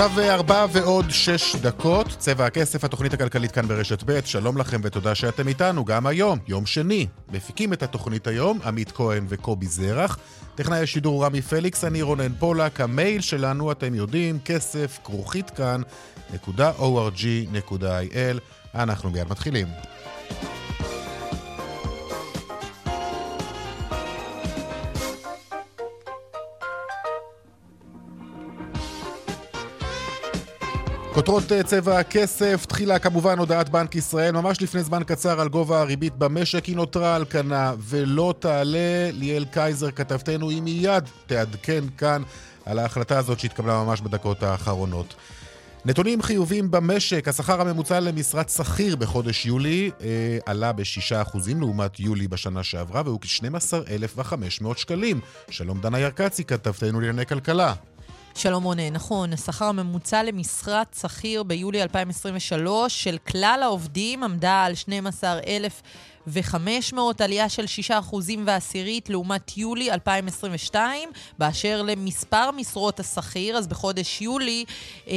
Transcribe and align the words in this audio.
עכשיו 0.00 0.20
ארבע 0.20 0.66
ועוד 0.72 1.10
שש 1.10 1.56
דקות, 1.56 2.06
צבע 2.18 2.46
הכסף, 2.46 2.84
התוכנית 2.84 3.14
הכלכלית 3.14 3.52
כאן 3.52 3.68
ברשת 3.68 4.02
ב', 4.06 4.20
שלום 4.24 4.56
לכם 4.56 4.80
ותודה 4.84 5.14
שאתם 5.14 5.48
איתנו, 5.48 5.84
גם 5.84 6.06
היום, 6.06 6.38
יום 6.48 6.66
שני. 6.66 7.06
מפיקים 7.28 7.72
את 7.72 7.82
התוכנית 7.82 8.26
היום, 8.26 8.58
עמית 8.64 8.92
כהן 8.92 9.26
וקובי 9.28 9.66
זרח. 9.66 10.18
טכנאי 10.54 10.78
השידור 10.78 11.24
רמי 11.24 11.42
פליקס, 11.42 11.84
אני 11.84 12.02
רונן 12.02 12.32
פולק, 12.38 12.80
המייל 12.80 13.20
שלנו, 13.20 13.72
אתם 13.72 13.94
יודעים, 13.94 14.38
כסף, 14.44 14.98
כרוכית 15.04 15.50
כאן, 15.50 15.82
נקודה 16.34 16.72
org.il. 16.78 18.38
אנחנו 18.74 19.10
מיד 19.10 19.30
מתחילים. 19.30 19.66
כותרות 31.20 31.52
אה, 31.52 31.62
צבע 31.62 31.98
הכסף, 31.98 32.66
תחילה 32.68 32.98
כמובן 32.98 33.38
הודעת 33.38 33.68
בנק 33.68 33.94
ישראל, 33.94 34.32
ממש 34.32 34.62
לפני 34.62 34.82
זמן 34.82 35.02
קצר 35.06 35.40
על 35.40 35.48
גובה 35.48 35.80
הריבית 35.80 36.16
במשק, 36.16 36.64
היא 36.64 36.76
נותרה 36.76 37.16
על 37.16 37.24
כנה 37.24 37.74
ולא 37.78 38.34
תעלה. 38.38 39.10
ליאל 39.12 39.44
קייזר 39.44 39.90
כתבתנו, 39.90 40.50
היא 40.50 40.62
מיד 40.62 41.04
תעדכן 41.26 41.84
כאן 41.98 42.22
על 42.64 42.78
ההחלטה 42.78 43.18
הזאת 43.18 43.40
שהתקבלה 43.40 43.84
ממש 43.84 44.00
בדקות 44.00 44.42
האחרונות. 44.42 45.14
נתונים 45.84 46.22
חיובים 46.22 46.70
במשק, 46.70 47.28
השכר 47.28 47.60
הממוצע 47.60 48.00
למשרת 48.00 48.48
שכיר 48.48 48.96
בחודש 48.96 49.46
יולי 49.46 49.90
אה, 50.00 50.38
עלה 50.46 50.72
ב-6% 50.72 51.38
לעומת 51.58 52.00
יולי 52.00 52.28
בשנה 52.28 52.62
שעברה, 52.62 53.02
והוא 53.04 53.20
כ-12,500 53.20 54.66
שקלים. 54.76 55.20
שלום 55.50 55.80
דנה 55.80 55.98
ירקצי, 55.98 56.44
כתבתנו 56.44 57.00
לענייני 57.00 57.26
כלכלה. 57.26 57.74
שלום 58.34 58.64
רונן, 58.64 58.92
נכון, 58.92 59.32
השכר 59.32 59.64
הממוצע 59.64 60.22
למשרת 60.22 60.96
שכיר 61.00 61.42
ביולי 61.42 61.82
2023 61.82 63.04
של 63.04 63.18
כלל 63.18 63.60
העובדים 63.62 64.22
עמדה 64.22 64.64
על 64.64 64.74
12,500, 64.74 67.20
עלייה 67.20 67.48
של 67.48 67.64
6% 67.90 67.92
ועשירית 68.46 69.10
לעומת 69.10 69.58
יולי 69.58 69.92
2022. 69.92 71.08
באשר 71.38 71.82
למספר 71.82 72.50
משרות 72.50 73.00
השכיר, 73.00 73.56
אז 73.56 73.66
בחודש 73.66 74.22
יולי 74.22 74.64
אה, 75.08 75.14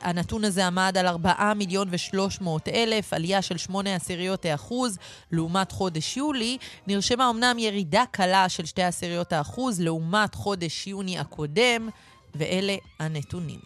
הנתון 0.00 0.44
הזה 0.44 0.66
עמד 0.66 0.96
על 0.98 1.06
4 1.06 1.54
מיליון 1.54 1.88
ו-300 1.90 2.46
אלף, 2.74 3.12
עלייה 3.12 3.42
של 3.42 3.56
8 3.56 3.94
עשיריות 3.94 4.44
האחוז 4.44 4.98
לעומת 5.32 5.72
חודש 5.72 6.16
יולי. 6.16 6.58
נרשמה 6.86 7.30
אמנם 7.30 7.58
ירידה 7.58 8.04
קלה 8.10 8.48
של 8.48 8.64
2 8.64 8.88
עשיריות 8.88 9.32
האחוז 9.32 9.80
לעומת 9.80 10.34
חודש 10.34 10.86
יוני 10.86 11.18
הקודם. 11.18 11.88
ואלה 12.34 12.76
הנתונים. 13.00 13.58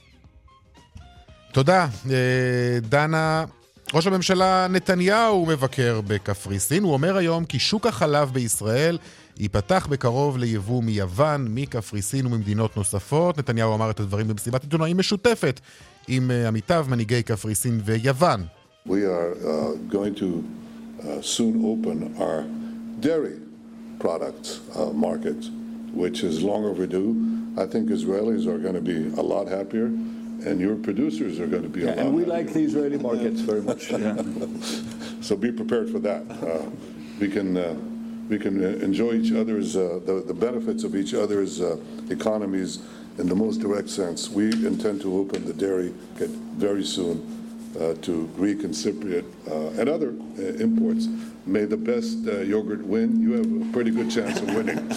תודה. 1.52 1.86
אה, 2.10 2.78
דנה, 2.82 3.44
ראש 3.94 4.06
הממשלה 4.06 4.66
נתניהו 4.70 5.46
מבקר 5.46 6.00
בקפריסין. 6.06 6.82
הוא 6.82 6.92
אומר 6.92 7.16
היום 7.16 7.44
כי 7.44 7.58
שוק 7.58 7.86
החלב 7.86 8.30
בישראל 8.32 8.98
ייפתח 9.38 9.86
בקרוב 9.90 10.38
ליבוא 10.38 10.82
מיוון, 10.82 11.46
מקפריסין 11.50 12.26
וממדינות 12.26 12.76
נוספות. 12.76 13.38
נתניהו 13.38 13.74
אמר 13.74 13.90
את 13.90 14.00
הדברים 14.00 14.28
במסיבת 14.28 14.62
עיתונאים 14.62 14.96
משותפת 14.96 15.60
עם 16.08 16.30
אה, 16.30 16.48
עמיתיו, 16.48 16.86
מנהיגי 16.88 17.22
קפריסין 17.22 17.80
ויוון. 17.84 18.44
We 18.88 18.90
are 18.90 19.34
uh, 19.34 19.94
going 19.96 20.14
to 20.14 20.28
uh, 21.00 21.22
soon 21.22 21.54
open 21.72 21.96
our 22.18 22.44
dairy 23.00 23.38
products 24.00 24.60
uh, 24.74 24.90
market, 25.06 25.40
which 25.92 26.22
is 26.22 26.42
long 26.42 26.64
overdue. 26.64 27.37
I 27.58 27.66
think 27.66 27.88
Israelis 27.88 28.46
are 28.46 28.58
going 28.58 28.74
to 28.74 28.80
be 28.80 29.08
a 29.18 29.22
lot 29.22 29.48
happier, 29.48 29.86
and 29.86 30.60
your 30.60 30.76
producers 30.76 31.40
are 31.40 31.48
going 31.48 31.64
to 31.64 31.68
be 31.68 31.80
yeah, 31.80 31.86
a 31.86 31.90
lot. 31.90 31.98
And 31.98 32.14
we 32.14 32.22
happier. 32.22 32.36
like 32.36 32.52
the 32.52 32.60
Israeli 32.60 32.98
markets 32.98 33.40
very 33.40 33.62
much. 33.62 33.90
Yeah. 33.98 34.22
so 35.20 35.36
be 35.36 35.50
prepared 35.50 35.90
for 35.90 35.98
that. 36.00 36.22
Uh, 36.30 36.70
we 37.20 37.28
can. 37.28 37.56
Uh, 37.56 37.76
we 38.28 38.38
can 38.38 38.62
enjoy 38.82 39.14
each 39.14 39.32
other's 39.32 39.74
uh, 39.74 40.00
the, 40.04 40.20
the, 40.20 40.34
benefits 40.34 40.84
of 40.84 40.94
each 40.94 41.14
other's 41.14 41.62
uh, 41.62 41.78
economies 42.10 42.78
in 43.16 43.26
the 43.26 43.34
most 43.34 43.56
direct 43.56 43.88
sense. 43.88 44.28
We 44.28 44.52
intend 44.66 45.00
to 45.00 45.18
open 45.18 45.46
the 45.46 45.54
dairy 45.54 45.94
market 46.10 46.28
very 46.28 46.84
soon 46.84 47.24
uh, 47.80 47.94
to 48.02 48.26
Greek 48.36 48.64
and 48.64 48.74
Cypriot 48.74 49.24
uh, 49.50 49.80
and 49.80 49.88
other 49.88 50.10
imports. 50.62 51.08
May 51.46 51.64
the 51.64 51.78
best 51.78 52.18
yogurt 52.18 52.84
win. 52.84 53.18
You 53.18 53.32
have 53.32 53.68
a 53.68 53.72
pretty 53.72 53.92
good 53.92 54.10
chance 54.10 54.38
of 54.42 54.54
winning. 54.54 54.92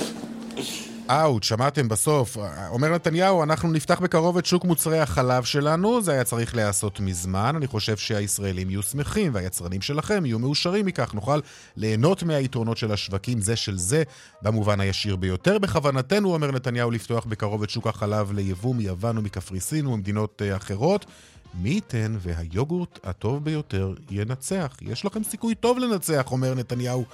אאוט, 1.12 1.44
שמעתם 1.44 1.88
בסוף. 1.88 2.38
אומר 2.70 2.90
נתניהו, 2.90 3.44
אנחנו 3.44 3.72
נפתח 3.72 4.00
בקרוב 4.00 4.38
את 4.38 4.46
שוק 4.46 4.66
מוצרי 4.66 5.00
החלב 5.00 5.44
שלנו, 5.44 6.02
זה 6.02 6.12
היה 6.12 6.24
צריך 6.24 6.56
להיעשות 6.56 7.00
מזמן. 7.00 7.56
אני 7.56 7.68
חושב 7.68 7.98
שהישראלים 7.98 8.70
יהיו 8.70 8.84
שמחים 8.84 9.34
והיצרנים 9.36 9.82
שלכם 9.82 10.26
יהיו 10.26 10.40
מאושרים 10.40 10.86
מכך. 10.86 11.14
נוכל 11.14 11.40
ליהנות 11.76 12.24
מהיתרונות 12.24 12.78
של 12.78 12.92
השווקים 12.92 13.42
זה 13.42 13.56
של 13.56 13.78
זה, 13.78 14.04
במובן 14.42 14.80
הישיר 14.80 15.16
ביותר. 15.16 15.58
בכוונתנו, 15.58 16.34
אומר 16.34 16.52
נתניהו, 16.52 16.92
לפתוח 16.92 17.26
בקרוב 17.26 17.64
את 17.64 17.70
שוק 17.70 17.88
החלב 17.88 18.32
ליבוא 18.32 18.76
מיוון 18.76 19.18
ומקפריסין 19.18 19.88
וממדינות 19.88 20.42
אה, 20.46 20.56
אחרות. 20.56 21.06
מי 21.54 21.70
ייתן 21.70 22.16
והיוגורט 22.20 23.00
הטוב 23.04 23.44
ביותר 23.44 23.94
ינצח. 24.12 24.78
יש 24.82 25.06
לכם 25.06 25.24
סיכוי 25.24 25.56
טוב 25.56 25.80
לנצח, 25.80 26.32
אומר 26.32 26.54
נתניהו 26.54 27.06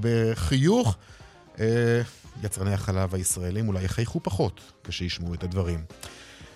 בחיוך. 0.00 0.96
אה, 1.60 2.02
יצרני 2.42 2.74
החלב 2.74 3.14
הישראלים 3.14 3.68
אולי 3.68 3.84
יחייכו 3.84 4.20
פחות 4.22 4.60
כשישמעו 4.84 5.34
את 5.34 5.42
הדברים. 5.44 5.84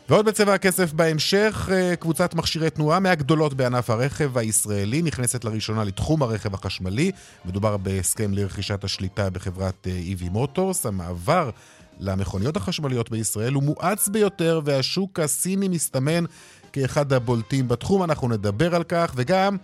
ועוד 0.09 0.26
בצבע 0.26 0.54
הכסף 0.54 0.92
בהמשך, 0.92 1.69
אה, 1.72 1.97
קבוצת 1.97 2.34
מכשירי 2.34 2.70
תנועה 2.70 3.00
מהגדולות 3.00 3.54
בענף 3.54 3.91
הרכב 3.91 4.38
הישראלי 4.38 5.03
נכנסת 5.03 5.44
לראשונה 5.44 5.84
לתחום 5.84 6.22
הרכב 6.22 6.54
החשמלי. 6.54 7.10
מדובר 7.44 7.76
בהסכם 7.76 8.32
לרכישת 8.34 8.84
השליטה 8.84 9.31
בחברת 9.31 9.86
EV 9.86 10.25
אה, 10.25 10.31
מוטורס. 10.31 10.86
המעבר 10.86 11.50
למכוניות 12.00 12.56
החשמליות 12.56 13.10
בישראל 13.10 13.53
הוא 13.53 13.62
מואץ 13.62 14.09
ביותר 14.09 14.60
והשוק 14.65 15.20
הסיני 15.20 15.69
מסתמן 15.69 16.25
כאחד 16.72 17.12
הבולטים 17.12 17.69
בתחום. 17.69 18.03
אנחנו 18.03 18.28
נדבר 18.28 18.75
על 18.75 18.84
כך 18.84 19.12
וגם 19.16 19.56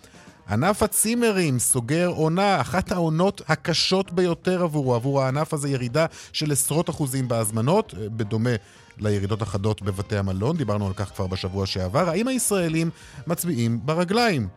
ענף 0.52 0.82
הצימרים 0.82 1.58
סוגר 1.58 2.06
עונה, 2.06 2.60
אחת 2.60 2.92
העונות 2.92 3.42
הקשות 3.48 4.12
ביותר 4.12 4.62
עבורו. 4.62 4.94
עבור 4.94 5.22
הענף 5.22 5.54
הזה 5.54 5.68
ירידה 5.68 6.06
של 6.32 6.52
עשרות 6.52 6.90
אחוזים 6.90 7.28
בהזמנות, 7.28 7.94
בדומה 7.94 8.50
לירידות 8.98 9.42
החדות 9.42 9.82
בבתי 9.82 10.16
המלון, 10.16 10.56
דיברנו 10.56 10.86
על 10.86 10.92
כך 10.92 11.10
כבר 11.14 11.26
בשבוע 11.26 11.66
שעבר. 11.66 12.08
האם 12.08 12.28
הישראלים 12.28 12.90
מצביעים 13.26 13.80
ברגליים? 13.82 14.48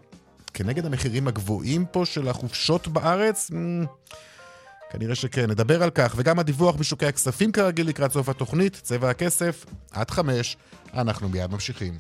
כנגד 0.54 0.86
המחירים 0.86 1.28
הגבוהים 1.28 1.86
פה 1.92 2.06
של 2.06 2.28
החופשות 2.28 2.88
בארץ? 2.88 3.52
כנראה 4.92 5.16
שכן. 5.16 5.50
נדבר 5.52 5.84
על 5.84 5.90
כך, 5.90 6.14
וגם 6.18 6.40
הדיווח 6.40 6.76
בשוקי 6.76 7.06
הכספים 7.06 7.52
כרגיל 7.52 7.88
לקראת 7.88 8.12
סוף 8.12 8.30
התוכנית, 8.30 8.80
צבע 8.84 9.10
הכסף, 9.10 9.66
עד 9.92 10.12
חמש. 10.12 10.58
אנחנו 10.94 11.30
מיד 11.30 11.52
ממשיכים. 11.52 11.94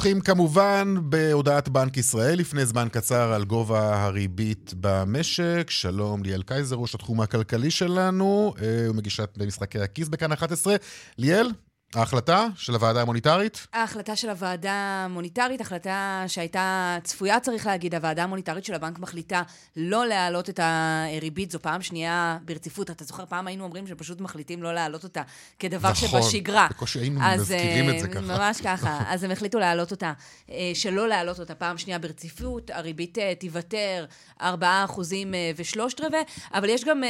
פותחים 0.00 0.20
כמובן 0.20 0.94
בהודעת 1.02 1.68
בנק 1.68 1.96
ישראל 1.96 2.38
לפני 2.38 2.66
זמן 2.66 2.88
קצר 2.92 3.32
על 3.32 3.44
גובה 3.44 4.04
הריבית 4.04 4.74
במשק. 4.80 5.66
שלום 5.70 6.22
ליאל 6.22 6.42
קייזר, 6.42 6.76
ראש 6.76 6.94
התחום 6.94 7.20
הכלכלי 7.20 7.70
שלנו, 7.70 8.54
אה, 8.62 8.90
ומגישת 8.90 9.38
במשחקי 9.38 9.80
הכיס 9.80 10.08
בכאן 10.08 10.32
11. 10.32 10.76
ליאל, 11.18 11.50
ההחלטה 11.94 12.46
של 12.56 12.74
הוועדה 12.74 13.02
המוניטרית? 13.02 13.66
ההחלטה 13.72 14.16
של 14.16 14.30
הוועדה 14.30 14.72
המוניטרית, 15.04 15.60
החלטה 15.60 16.24
שהייתה 16.26 16.98
צפויה, 17.04 17.40
צריך 17.40 17.66
להגיד, 17.66 17.94
הוועדה 17.94 18.24
המוניטרית 18.24 18.64
של 18.64 18.74
הבנק 18.74 18.98
מחליטה 18.98 19.42
לא 19.76 20.06
להעלות 20.06 20.50
את 20.50 20.60
הריבית, 20.62 21.50
זו 21.50 21.58
פעם 21.62 21.82
שנייה 21.82 22.38
ברציפות. 22.44 22.90
אתה 22.90 23.04
זוכר, 23.04 23.26
פעם 23.26 23.46
היינו 23.46 23.64
אומרים 23.64 23.86
שפשוט 23.86 24.20
מחליטים 24.20 24.62
לא 24.62 24.74
להעלות 24.74 25.04
אותה 25.04 25.22
כדבר 25.58 25.90
נכון, 25.90 26.22
שבשגרה. 26.22 26.66
בקושי 26.70 26.98
היינו 26.98 27.20
אז, 27.22 27.40
מזכירים 27.40 27.90
את 27.90 28.00
זה 28.00 28.06
אה, 28.06 28.12
ככה. 28.12 28.20
ממש 28.20 28.60
ככה. 28.60 29.00
אז 29.12 29.24
הם 29.24 29.30
החליטו 29.30 29.58
להעלות 29.58 29.90
אותה, 29.90 30.12
אה, 30.50 30.70
שלא 30.74 31.08
להעלות 31.08 31.40
אותה 31.40 31.54
פעם 31.54 31.78
שנייה 31.78 31.98
ברציפות, 31.98 32.70
הריבית 32.70 33.18
אה, 33.18 33.34
תיוותר 33.34 34.04
4 34.42 34.84
אחוזים 34.84 35.34
אה, 35.34 35.50
ושלושת 35.56 36.00
רבעי, 36.00 36.22
אבל 36.54 36.68
יש 36.68 36.84
גם 36.84 37.04
אה, 37.04 37.08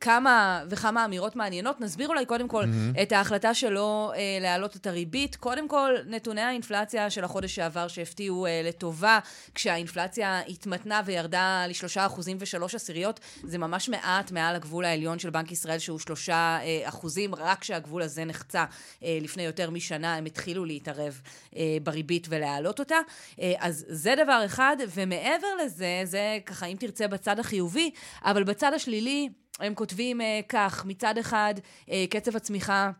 כמה 0.00 0.64
וכמה 0.70 1.04
אמירות 1.04 1.36
מעניינות. 1.36 1.80
נסביר 1.80 2.08
אולי 2.08 2.26
קודם 2.26 2.48
כל 2.48 2.64
את 3.02 3.12
ההחלטה 3.12 3.54
שלו 3.54 4.12
אה, 4.16 4.38
להעלות 4.40 4.76
את 4.76 4.86
הריבית. 4.86 5.36
קודם 5.36 5.68
כל, 5.68 5.94
נתוני 6.06 6.40
האינפלציה 6.40 7.10
של 7.10 7.24
החודש 7.24 7.54
שעבר 7.54 7.88
שהפתיעו 7.88 8.46
אה, 8.46 8.62
לטובה, 8.64 9.18
כשהאינפלציה 9.54 10.40
התמתנה 10.40 11.00
וירדה 11.04 11.64
לשלושה 11.68 12.06
אחוזים 12.06 12.36
ושלוש 12.40 12.74
עשיריות, 12.74 13.20
זה 13.42 13.58
ממש 13.58 13.88
מעט 13.88 14.32
מעל 14.32 14.56
הגבול 14.56 14.84
העליון 14.84 15.18
של 15.18 15.30
בנק 15.30 15.52
ישראל, 15.52 15.78
שהוא 15.78 15.98
שלושה 15.98 16.58
אה, 16.62 16.88
אחוזים. 16.88 17.34
רק 17.34 17.60
כשהגבול 17.60 18.02
הזה 18.02 18.24
נחצה 18.24 18.64
אה, 19.04 19.18
לפני 19.22 19.42
יותר 19.42 19.70
משנה, 19.70 20.16
הם 20.16 20.24
התחילו 20.24 20.64
להתערב 20.64 21.20
אה, 21.56 21.76
בריבית 21.82 22.26
ולהעלות 22.30 22.78
אותה. 22.78 22.98
אה, 23.40 23.52
אז 23.58 23.84
זה 23.88 24.14
דבר 24.24 24.42
אחד, 24.44 24.76
ומעבר 24.94 25.54
לזה, 25.64 26.00
זה 26.04 26.38
ככה, 26.46 26.66
אם 26.66 26.76
תרצה, 26.80 27.08
בצד 27.08 27.38
החיובי, 27.38 27.90
אבל 28.24 28.44
בצד 28.44 28.72
השלילי, 28.74 29.28
הם 29.60 29.74
כותבים 29.74 30.20
אה, 30.20 30.40
כך, 30.48 30.84
מצד 30.86 31.18
אחד, 31.18 31.54
אה, 31.90 32.04
קצב 32.10 32.36
הצמיחה... 32.36 32.90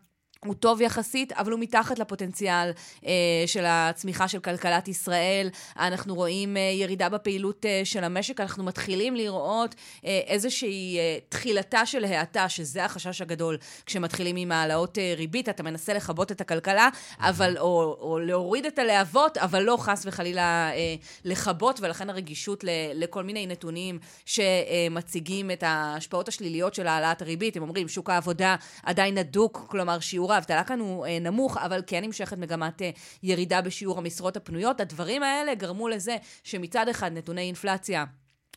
הוא 0.45 0.53
טוב 0.53 0.81
יחסית, 0.81 1.31
אבל 1.31 1.51
הוא 1.51 1.59
מתחת 1.59 1.99
לפוטנציאל 1.99 2.71
אה, 3.05 3.11
של 3.45 3.63
הצמיחה 3.67 4.27
של 4.27 4.39
כלכלת 4.39 4.87
ישראל. 4.87 5.49
אנחנו 5.79 6.15
רואים 6.15 6.57
אה, 6.57 6.61
ירידה 6.61 7.09
בפעילות 7.09 7.65
אה, 7.65 7.81
של 7.83 8.03
המשק, 8.03 8.39
אנחנו 8.39 8.63
מתחילים 8.63 9.15
לראות 9.15 9.75
אה, 10.05 10.21
איזושהי 10.27 10.97
אה, 10.97 11.17
תחילתה 11.29 11.85
של 11.85 12.05
האטה, 12.05 12.49
שזה 12.49 12.85
החשש 12.85 13.21
הגדול 13.21 13.57
כשמתחילים 13.85 14.35
עם 14.35 14.51
העלאות 14.51 14.97
אה, 14.97 15.13
ריבית. 15.17 15.49
אתה 15.49 15.63
מנסה 15.63 15.93
לכבות 15.93 16.31
את 16.31 16.41
הכלכלה, 16.41 16.89
אבל, 17.19 17.57
או, 17.57 17.97
או 17.99 18.19
להוריד 18.19 18.65
את 18.65 18.79
הלהבות, 18.79 19.37
אבל 19.37 19.63
לא 19.63 19.77
חס 19.79 20.03
וחלילה 20.05 20.71
אה, 20.73 20.95
לכבות, 21.25 21.79
ולכן 21.81 22.09
הרגישות 22.09 22.63
ל, 22.63 22.69
לכל 22.93 23.23
מיני 23.23 23.47
נתונים 23.47 23.99
שמציגים 24.25 25.51
את 25.51 25.63
ההשפעות 25.63 26.27
השליליות 26.27 26.75
של 26.75 26.87
העלאת 26.87 27.21
הריבית. 27.21 27.57
הם 27.57 27.63
אומרים, 27.63 27.87
שוק 27.87 28.09
העבודה 28.09 28.55
עדיין 28.83 29.17
הדוק, 29.17 29.65
כלומר, 29.69 29.99
שיעור 29.99 30.26
האבטלה 30.33 30.63
כאן 30.63 30.79
הוא 30.79 31.05
אה, 31.05 31.19
נמוך, 31.19 31.57
אבל 31.57 31.81
כן 31.87 32.03
נמשכת 32.03 32.37
מגמת 32.37 32.81
אה, 32.81 32.89
ירידה 33.23 33.61
בשיעור 33.61 33.97
המשרות 33.97 34.37
הפנויות. 34.37 34.81
הדברים 34.81 35.23
האלה 35.23 35.55
גרמו 35.55 35.87
לזה 35.87 36.17
שמצד 36.43 36.89
אחד 36.89 37.13
נתוני 37.13 37.41
אינפלציה... 37.41 38.05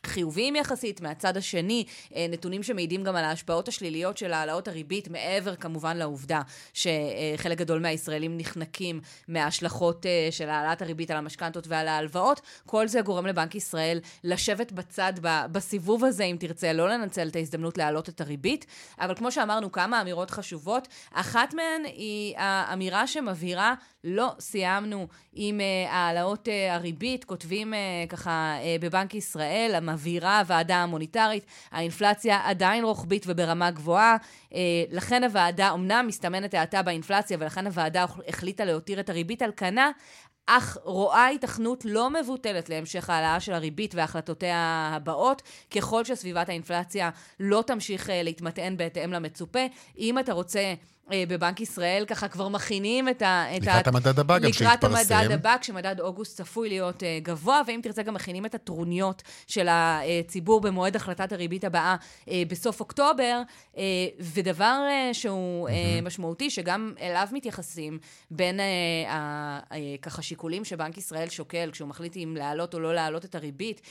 חיוביים 0.05 0.55
יחסית, 0.55 1.01
מהצד 1.01 1.37
השני, 1.37 1.85
אה, 2.15 2.25
נתונים 2.29 2.63
שמעידים 2.63 3.03
גם 3.03 3.15
על 3.15 3.23
ההשפעות 3.25 3.67
השליליות 3.67 4.17
של 4.17 4.33
העלאות 4.33 4.67
הריבית, 4.67 5.07
מעבר 5.07 5.55
כמובן 5.55 5.97
לעובדה 5.97 6.41
שחלק 6.73 7.57
גדול 7.57 7.79
מהישראלים 7.79 8.37
נחנקים 8.37 9.01
מההשלכות 9.27 10.05
אה, 10.05 10.27
של 10.31 10.49
העלאת 10.49 10.81
הריבית 10.81 11.11
על 11.11 11.17
המשכנתות 11.17 11.67
ועל 11.67 11.87
ההלוואות. 11.87 12.41
כל 12.65 12.87
זה 12.87 13.01
גורם 13.01 13.25
לבנק 13.25 13.55
ישראל 13.55 13.99
לשבת 14.23 14.71
בצד 14.71 15.13
בסיבוב 15.21 16.05
הזה, 16.05 16.23
אם 16.23 16.37
תרצה, 16.39 16.73
לא 16.73 16.89
לנצל 16.89 17.27
את 17.27 17.35
ההזדמנות 17.35 17.77
להעלות 17.77 18.09
את 18.09 18.21
הריבית. 18.21 18.65
אבל 18.99 19.15
כמו 19.15 19.31
שאמרנו, 19.31 19.71
כמה 19.71 20.01
אמירות 20.01 20.31
חשובות. 20.31 20.87
אחת 21.13 21.53
מהן 21.53 21.85
היא 21.85 22.35
האמירה 22.37 23.07
שמבהירה, 23.07 23.73
לא 24.03 24.31
סיימנו 24.39 25.07
עם 25.33 25.61
אה, 25.61 25.93
העלאות 25.93 26.47
הריבית, 26.71 27.23
כותבים 27.23 27.73
ככה 28.09 28.55
בבנק 28.81 29.15
ישראל, 29.15 29.79
מבהירה 29.81 30.39
הוועדה 30.39 30.75
המוניטרית, 30.75 31.45
האינפלציה 31.71 32.39
עדיין 32.43 32.83
רוחבית 32.83 33.23
וברמה 33.27 33.71
גבוהה, 33.71 34.17
לכן 34.91 35.23
הוועדה, 35.23 35.71
אמנם 35.73 36.05
מסתמנת 36.07 36.53
האטה 36.53 36.81
באינפלציה, 36.81 37.37
ולכן 37.39 37.65
הוועדה 37.65 38.05
החליטה 38.27 38.65
להותיר 38.65 38.99
את 38.99 39.09
הריבית 39.09 39.41
על 39.41 39.51
כנה, 39.57 39.91
אך 40.45 40.77
רואה 40.83 41.25
היתכנות 41.25 41.85
לא 41.85 42.09
מבוטלת 42.09 42.69
להמשך 42.69 43.09
העלאה 43.09 43.39
של 43.39 43.53
הריבית 43.53 43.95
והחלטותיה 43.95 44.89
הבאות, 44.93 45.41
ככל 45.71 46.03
שסביבת 46.05 46.49
האינפלציה 46.49 47.09
לא 47.39 47.63
תמשיך 47.67 48.09
להתמתן 48.13 48.77
בהתאם 48.77 49.13
למצופה. 49.13 49.65
אם 49.97 50.19
אתה 50.19 50.33
רוצה... 50.33 50.73
בבנק 51.27 51.59
ישראל, 51.61 52.05
ככה 52.07 52.27
כבר 52.27 52.47
מכינים 52.47 53.09
את 53.09 53.21
ה... 53.21 53.45
לקראת 53.61 53.87
המדד 53.87 54.19
הבא 54.19 54.39
גם 54.39 54.51
שהתפרסם. 54.51 54.85
לקראת 54.85 55.11
המדד 55.11 55.31
הבא, 55.31 55.55
כשמדד 55.61 55.99
אוגוסט 55.99 56.37
צפוי 56.37 56.69
להיות 56.69 57.03
גבוה, 57.21 57.61
ואם 57.67 57.79
תרצה 57.83 58.03
גם 58.03 58.13
מכינים 58.13 58.45
את 58.45 58.55
הטרוניות 58.55 59.23
של 59.47 59.67
הציבור 59.71 60.61
במועד 60.61 60.95
החלטת 60.95 61.31
הריבית 61.31 61.63
הבאה 61.63 61.95
בסוף 62.47 62.79
אוקטובר, 62.79 63.41
ודבר 64.19 64.79
שהוא 65.13 65.69
mm-hmm. 65.69 66.05
משמעותי, 66.05 66.49
שגם 66.49 66.93
אליו 67.01 67.27
מתייחסים, 67.31 67.99
בין 68.31 68.59
ככה 70.01 70.21
שיקולים 70.21 70.65
שבנק 70.65 70.97
ישראל 70.97 71.29
שוקל, 71.29 71.69
כשהוא 71.71 71.87
מחליט 71.87 72.17
אם 72.17 72.35
להעלות 72.37 72.73
או 72.73 72.79
לא 72.79 72.93
להעלות 72.95 73.25
את 73.25 73.35
הריבית, 73.35 73.81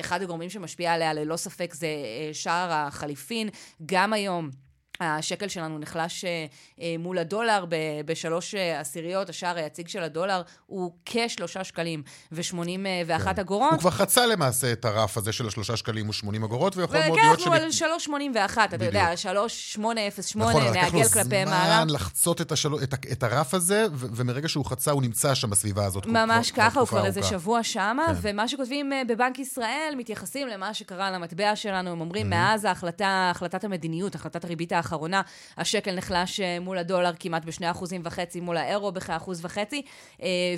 אחד 0.00 0.22
הגורמים 0.22 0.50
שמשפיע 0.50 0.92
עליה 0.92 1.12
ללא 1.14 1.36
ספק 1.36 1.74
זה 1.74 1.88
שער 2.32 2.72
החליפין. 2.72 3.48
גם 3.86 4.12
היום, 4.12 4.50
השקל 5.00 5.48
שלנו 5.48 5.78
נחלש 5.78 6.24
אה, 6.24 6.94
מול 6.98 7.18
הדולר 7.18 7.64
ב- 7.68 8.00
בשלוש 8.04 8.54
אה, 8.54 8.80
עשיריות, 8.80 9.28
השער 9.28 9.56
היציג 9.56 9.88
של 9.88 10.02
הדולר 10.02 10.42
הוא 10.66 10.92
כשלושה 11.06 11.64
שקלים 11.64 12.02
ושמונים 12.32 12.86
ואחת 13.06 13.34
כן. 13.34 13.40
אגורות. 13.40 13.72
הוא 13.72 13.78
כבר 13.78 13.90
חצה 13.90 14.26
למעשה 14.26 14.72
את 14.72 14.84
הרף 14.84 15.16
הזה 15.16 15.32
של 15.32 15.46
השלושה 15.46 15.76
שקלים 15.76 16.08
ושמונים 16.08 16.44
אגורות, 16.44 16.76
ויכול 16.76 16.98
מאוד 16.98 17.18
להיות 17.18 17.38
ש... 17.38 17.42
וכן, 17.42 17.50
אנחנו 17.50 17.64
על 17.64 17.70
שלוש 17.70 18.04
שמונים 18.04 18.32
ואחת, 18.34 18.74
אתה 18.74 18.84
יודע, 18.84 19.16
שלוש 19.16 19.72
שמונה 19.72 20.08
אפס 20.08 20.26
שמונה, 20.26 20.70
נעגל 20.70 21.08
כלפי 21.08 21.44
מעלה. 21.44 21.76
נכון, 21.76 21.94
לחצות 21.94 22.40
את, 22.40 22.52
השל... 22.52 22.74
את, 22.82 22.94
את 23.12 23.22
הרף 23.22 23.54
הזה, 23.54 23.86
ו- 23.92 24.06
ומרגע 24.12 24.48
שהוא 24.48 24.64
חצה, 24.64 24.90
הוא 24.90 25.02
נמצא 25.02 25.34
שם 25.34 25.50
בסביבה 25.50 25.84
הזאת. 25.84 26.06
ממש 26.06 26.50
כבר, 26.50 26.64
ככה, 26.64 26.80
הוא 26.80 26.88
כבר 26.88 27.06
איזה 27.06 27.22
שבוע 27.22 27.62
שמה, 27.62 28.06
כן. 28.06 28.12
ומה 28.20 28.48
שכותבים 28.48 28.92
בבנק 29.08 29.38
ישראל, 29.38 29.94
מתייחסים 29.96 30.48
למה 30.48 30.74
שקרה 30.74 31.10
למטבע 31.10 31.56
שלנו, 31.56 31.90
הם 31.90 32.00
אומרים, 32.00 32.26
mm-hmm. 32.26 32.30
מאז 32.30 32.64
ההחלטה, 32.64 33.30
החלטת 33.34 33.64
המדיניות, 33.64 34.14
החלטת 34.14 34.44
הריבית 34.44 34.72
האחרונה, 34.72 34.87
השקל 35.56 35.94
נחלש 35.94 36.40
מול 36.60 36.78
הדולר 36.78 37.12
כמעט 37.20 37.44
בשני 37.44 37.70
אחוזים 37.70 38.00
וחצי, 38.04 38.40
מול 38.40 38.56
האירו 38.56 38.92
בכאחוז 38.92 39.44
וחצי, 39.44 39.82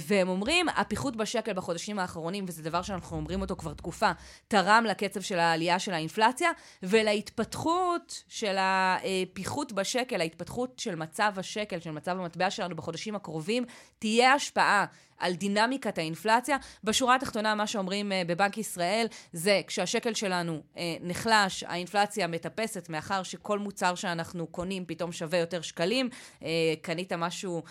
והם 0.06 0.28
אומרים, 0.28 0.68
הפיחות 0.68 1.16
בשקל 1.16 1.52
בחודשים 1.52 1.98
האחרונים, 1.98 2.44
וזה 2.48 2.62
דבר 2.62 2.82
שאנחנו 2.82 3.16
אומרים 3.16 3.40
אותו 3.40 3.56
כבר 3.56 3.74
תקופה, 3.74 4.10
תרם 4.48 4.84
לקצב 4.88 5.20
של 5.20 5.38
העלייה 5.38 5.78
של 5.78 5.92
האינפלציה, 5.92 6.50
ולהתפתחות 6.82 8.24
של 8.28 8.56
הפיחות 8.58 9.72
בשקל, 9.72 10.20
ההתפתחות 10.20 10.78
של 10.78 10.94
מצב 10.94 11.32
השקל, 11.36 11.80
של 11.80 11.90
מצב 11.90 12.18
המטבע 12.18 12.50
שלנו 12.50 12.76
בחודשים 12.76 13.14
הקרובים, 13.14 13.64
תהיה 13.98 14.32
השפעה. 14.34 14.86
על 15.20 15.32
דינמיקת 15.32 15.98
האינפלציה. 15.98 16.56
בשורה 16.84 17.14
התחתונה, 17.14 17.54
מה 17.54 17.66
שאומרים 17.66 18.12
uh, 18.12 18.14
בבנק 18.28 18.58
ישראל, 18.58 19.06
זה 19.32 19.60
כשהשקל 19.66 20.14
שלנו 20.14 20.62
uh, 20.74 20.78
נחלש, 21.00 21.62
האינפלציה 21.62 22.26
מטפסת, 22.26 22.88
מאחר 22.88 23.22
שכל 23.22 23.58
מוצר 23.58 23.94
שאנחנו 23.94 24.46
קונים 24.46 24.84
פתאום 24.86 25.12
שווה 25.12 25.38
יותר 25.38 25.60
שקלים. 25.60 26.08
Uh, 26.40 26.44
קנית 26.82 27.12
משהו 27.12 27.62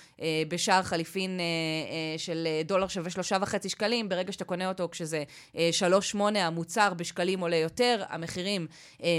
בשער 0.48 0.84
חליפין 0.84 1.40
של 2.18 2.48
דולר 2.66 2.88
שווה 2.88 3.10
שלושה 3.10 3.38
וחצי 3.42 3.70
שקלים, 3.70 4.10
ברגע 4.10 4.32
שאתה 4.32 4.46
קונה 4.46 4.70
אותו 4.70 4.90
כשזה 4.92 5.24
שלוש 5.72 6.10
שמונה, 6.10 6.48
המוצר 6.48 6.94
בשקלים 6.94 7.40
עולה 7.40 7.56
יותר, 7.56 8.04
המחירים 8.10 8.68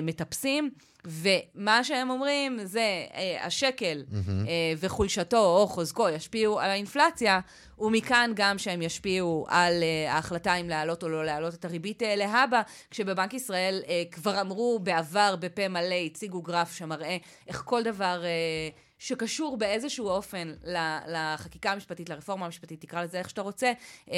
מטפסים. 0.02 0.70
ומה 1.04 1.84
שהם 1.84 2.10
אומרים 2.10 2.58
זה 2.64 3.04
אה, 3.14 3.46
השקל 3.46 4.04
mm-hmm. 4.10 4.48
אה, 4.48 4.72
וחולשתו 4.78 5.38
או 5.38 5.66
חוזקו 5.66 6.08
ישפיעו 6.08 6.60
על 6.60 6.70
האינפלציה, 6.70 7.40
ומכאן 7.78 8.32
גם 8.34 8.58
שהם 8.58 8.82
ישפיעו 8.82 9.46
על 9.48 9.82
אה, 9.82 10.12
ההחלטה 10.12 10.54
אם 10.54 10.68
להעלות 10.68 11.02
או 11.02 11.08
לא 11.08 11.24
להעלות 11.24 11.54
את 11.54 11.64
הריבית 11.64 12.02
אה, 12.02 12.16
להבא, 12.16 12.62
כשבבנק 12.90 13.34
ישראל 13.34 13.82
אה, 13.88 14.02
כבר 14.10 14.40
אמרו 14.40 14.78
בעבר 14.82 15.36
בפה 15.40 15.68
מלא, 15.68 15.94
הציגו 16.06 16.42
גרף 16.42 16.76
שמראה 16.76 17.16
איך 17.48 17.62
כל 17.64 17.82
דבר... 17.82 18.24
אה, 18.24 18.68
שקשור 19.00 19.56
באיזשהו 19.56 20.08
אופן 20.08 20.52
לחקיקה 21.06 21.72
המשפטית, 21.72 22.08
לרפורמה 22.08 22.46
המשפטית, 22.46 22.80
תקרא 22.80 23.02
לזה 23.02 23.18
איך 23.18 23.30
שאתה 23.30 23.42
רוצה, 23.42 23.72
אה, 24.10 24.16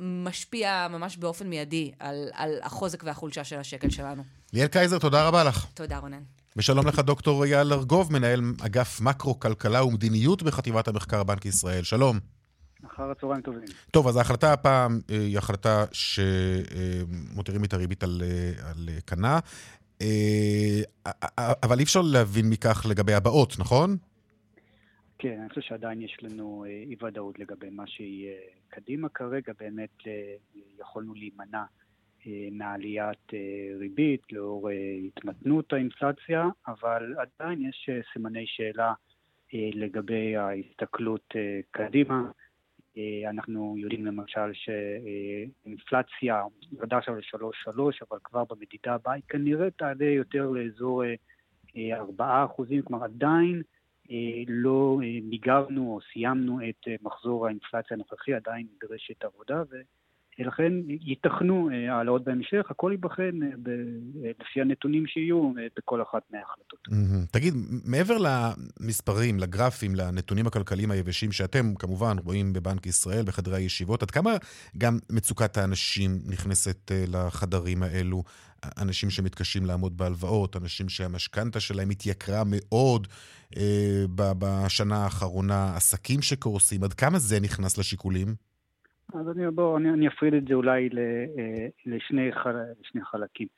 משפיע 0.00 0.86
ממש 0.90 1.16
באופן 1.16 1.48
מיידי 1.48 1.92
על, 1.98 2.28
על 2.32 2.50
החוזק 2.62 3.02
והחולשה 3.04 3.44
של 3.44 3.58
השקל 3.58 3.90
שלנו. 3.90 4.22
ליאל 4.52 4.66
קייזר, 4.66 4.98
תודה 4.98 5.28
רבה 5.28 5.44
לך. 5.44 5.66
תודה, 5.74 5.98
רונן. 5.98 6.22
ושלום 6.56 6.86
לך, 6.86 6.98
דוקטור 6.98 7.44
אייל 7.44 7.72
ארגוב, 7.72 8.12
מנהל 8.12 8.42
אגף 8.60 9.00
מקרו-כלכלה 9.00 9.84
ומדיניות 9.84 10.42
בחטיבת 10.42 10.88
המחקר 10.88 11.22
בנק 11.22 11.46
ישראל. 11.46 11.82
שלום. 11.82 12.18
אחר 12.86 13.10
הצהריים 13.10 13.42
טובים. 13.42 13.62
טוב, 13.90 14.08
אז 14.08 14.16
ההחלטה 14.16 14.52
הפעם 14.52 15.00
היא 15.08 15.38
החלטה 15.38 15.84
שמותירים 15.92 17.64
את 17.64 17.74
הריבית 17.74 18.02
על, 18.02 18.22
על 18.62 18.88
כנה, 19.06 19.38
אבל 21.62 21.78
אי 21.78 21.84
אפשר 21.84 22.00
להבין 22.00 22.48
מכך 22.50 22.86
לגבי 22.88 23.14
הבאות, 23.14 23.58
נכון? 23.58 23.96
כן, 25.22 25.40
אני 25.40 25.48
חושב 25.48 25.60
שעדיין 25.60 26.02
יש 26.02 26.16
לנו 26.22 26.64
אה, 26.64 26.70
אי-ודאות 26.70 27.38
לגבי 27.38 27.70
מה 27.70 27.86
שיהיה 27.86 28.38
קדימה. 28.68 29.08
כרגע 29.08 29.52
באמת 29.58 30.06
אה, 30.06 30.34
יכולנו 30.80 31.14
להימנע 31.14 31.64
אה, 32.26 32.48
מעליית 32.52 33.32
ריבית 33.78 34.32
לאור 34.32 34.68
התמתנות 35.06 35.72
האינפלציה, 35.72 36.44
אבל 36.66 37.14
עדיין 37.18 37.68
יש 37.68 37.90
סימני 38.12 38.46
שאלה 38.46 38.92
לגבי 39.52 40.36
ההסתכלות 40.36 41.34
קדימה. 41.70 42.30
אנחנו 43.30 43.74
יודעים 43.78 44.06
למשל 44.06 44.52
שאינפלציה 44.52 46.42
ירדה 46.72 46.98
עכשיו 46.98 47.14
ל-3.3, 47.14 47.78
אבל 48.10 48.18
כבר 48.24 48.44
במדידה 48.44 48.94
הבאה 48.94 49.14
היא 49.14 49.22
כנראה 49.28 49.70
תעלה 49.70 50.04
יותר 50.04 50.50
לאזור 50.50 51.02
4 51.92 52.44
אחוזים, 52.44 52.82
כלומר 52.82 53.04
עדיין 53.04 53.62
לא 54.48 55.00
אה, 55.02 55.18
מיגרנו 55.22 55.94
או 55.94 55.98
סיימנו 56.12 56.60
את 56.68 56.88
אה, 56.88 56.94
מחזור 57.02 57.46
האינפלציה 57.46 57.94
הנוכחי, 57.94 58.34
עדיין 58.34 58.66
נדרשת 58.76 59.24
עבודה, 59.24 59.62
ולכן 60.38 60.72
ייתכנו 60.86 61.70
העלאות 61.88 62.24
בהמשך, 62.24 62.70
הכל 62.70 62.90
ייבחן 62.92 63.40
לפי 64.40 64.60
הנתונים 64.60 65.06
שיהיו 65.06 65.52
בכל 65.76 66.02
אחת 66.02 66.22
מההחלטות. 66.30 66.80
תגיד, 67.32 67.54
מעבר 67.84 68.16
למספרים, 68.18 69.38
לגרפים, 69.38 69.94
לנתונים 69.94 70.46
הכלכליים 70.46 70.90
היבשים 70.90 71.32
שאתם 71.32 71.74
כמובן 71.78 72.16
רואים 72.24 72.52
בבנק 72.52 72.86
ישראל, 72.86 73.22
בחדרי 73.24 73.56
הישיבות, 73.56 74.02
עד 74.02 74.10
כמה 74.10 74.30
גם 74.78 74.98
מצוקת 75.10 75.56
האנשים 75.56 76.10
נכנסת 76.28 76.90
לחדרים 77.08 77.82
האלו? 77.82 78.22
אנשים 78.82 79.10
שמתקשים 79.10 79.66
לעמוד 79.66 79.96
בהלוואות, 79.96 80.56
אנשים 80.56 80.88
שהמשכנתה 80.88 81.60
שלהם 81.60 81.90
התייקרה 81.90 82.42
מאוד 82.46 83.06
אה, 83.56 84.04
בשנה 84.16 85.04
האחרונה, 85.04 85.76
עסקים 85.76 86.22
שקורסים, 86.22 86.84
עד 86.84 86.92
כמה 86.92 87.18
זה 87.18 87.40
נכנס 87.40 87.78
לשיקולים? 87.78 88.28
אז 89.14 89.28
אני, 89.28 89.50
בוא, 89.50 89.78
אני, 89.78 89.90
אני 89.90 90.08
אפריד 90.08 90.34
את 90.34 90.48
זה 90.48 90.54
אולי 90.54 90.88
אה, 90.98 91.66
לשני, 91.86 92.32
חל, 92.32 92.56
לשני 92.80 93.04
חלקים. 93.04 93.48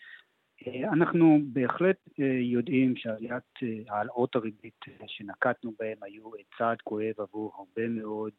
אה, 0.67 0.93
אנחנו 0.93 1.39
בהחלט 1.53 1.97
אה, 2.21 2.25
יודעים 2.41 2.97
שעליית 2.97 3.53
העלאות 3.89 4.37
הריבית 4.37 4.85
שנקטנו 5.07 5.73
בהם 5.79 5.97
היו 6.03 6.31
צעד 6.59 6.79
כואב 6.85 7.15
עבור 7.19 7.53
הרבה 7.59 7.89
מאוד 7.89 8.33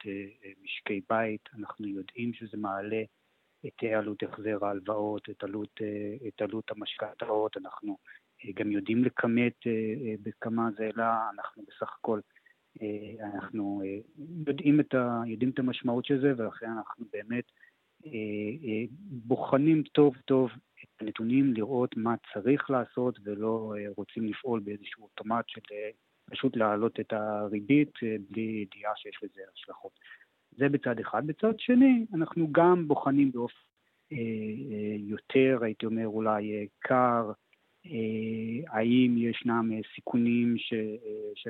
משקי 0.64 1.02
בית. 1.10 1.50
אנחנו 1.60 1.88
יודעים 1.88 2.34
שזה 2.34 2.58
מעלה 2.58 3.04
את 3.68 3.84
עלות 3.84 4.24
החזר 4.24 4.66
ההלוואות, 4.66 5.30
את 5.30 5.44
עלות, 5.44 5.80
אה, 5.82 6.28
את 6.28 6.42
עלות 6.42 6.72
המשכנתאות, 6.72 7.58
אנחנו 7.58 7.98
אה, 8.46 8.52
גם 8.54 8.72
יודעים 8.72 9.04
לכמת 9.04 9.68
אה, 9.68 10.16
בכמה 10.24 10.70
זה 10.78 10.84
העלה, 10.84 11.30
אנחנו 11.34 11.64
בסך 11.68 11.96
הכל, 12.00 12.20
אנחנו 13.34 13.82
יודעים 14.48 14.80
את, 14.80 14.94
ה, 14.94 15.22
יודעים 15.28 15.50
את 15.50 15.60
המשמעות 15.60 16.06
של 16.06 16.22
זה, 16.22 16.34
ולכן 16.38 16.70
אנחנו 16.78 17.06
באמת 17.14 17.44
בוחנים 19.02 19.84
טוב 19.84 20.16
טוב 20.26 20.50
את 20.84 21.02
הנתונים, 21.02 21.54
לראות 21.54 21.98
מה 21.98 22.16
צריך 22.34 22.70
לעשות, 22.70 23.20
ולא 23.24 23.74
רוצים 23.98 24.26
לפעול 24.26 24.60
באיזשהו 24.60 25.04
אוטומט 25.04 25.46
של 25.48 25.62
פשוט 26.26 26.56
להעלות 26.56 27.00
את 27.00 27.14
הריבית 27.14 27.94
בלי 28.30 28.42
ידיעה 28.42 28.92
שיש 28.96 29.20
לזה 29.24 29.42
השלכות. 29.54 30.00
זה 30.58 30.70
בצד 30.70 31.00
אחד. 31.00 31.28
בצד 31.28 31.60
שני, 31.60 32.06
אנחנו 32.14 32.52
גם 32.52 32.88
בוחנים 32.88 33.32
באופן 33.32 33.56
אה, 34.12 34.18
אה, 34.18 34.96
יותר, 35.00 35.60
הייתי 35.62 35.86
אומר 35.86 36.08
אולי 36.08 36.52
אה, 36.54 36.64
קר, 36.80 37.32
האם 38.68 39.16
ישנם 39.18 39.70
סיכונים 39.96 40.56
ש, 40.58 40.74
ש, 41.36 41.48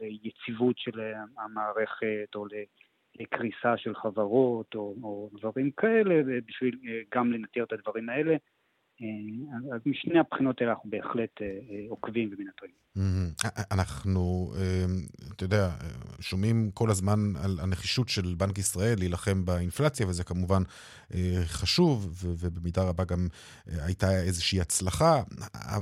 ליציבות 0.00 0.78
של 0.78 1.00
המערכת 1.38 2.34
או 2.34 2.46
לקריסה 3.20 3.76
של 3.76 3.94
חברות 3.94 4.74
או, 4.74 4.94
או 5.02 5.30
דברים 5.38 5.70
כאלה, 5.70 6.40
בשביל 6.46 6.78
גם 7.14 7.32
לנטר 7.32 7.62
את 7.62 7.72
הדברים 7.72 8.08
האלה. 8.08 8.36
אה, 9.02 9.74
אז 9.74 9.80
משני 9.86 10.18
הבחינות 10.18 10.60
האלה 10.60 10.72
אנחנו 10.72 10.90
בהחלט 10.90 11.42
אה, 11.42 11.46
אה, 11.46 11.84
עוקבים 11.88 12.30
ומנטרים. 12.32 12.72
אנחנו, 13.70 14.54
אתה 15.36 15.44
יודע, 15.44 15.70
שומעים 16.20 16.70
כל 16.74 16.90
הזמן 16.90 17.32
על 17.36 17.58
הנחישות 17.62 18.08
של 18.08 18.34
בנק 18.38 18.58
ישראל 18.58 18.98
להילחם 18.98 19.44
באינפלציה, 19.44 20.06
וזה 20.06 20.24
כמובן 20.24 20.62
חשוב, 21.44 22.08
ובמידה 22.22 22.82
רבה 22.82 23.04
גם 23.04 23.28
הייתה 23.68 24.20
איזושהי 24.20 24.60
הצלחה. 24.60 25.22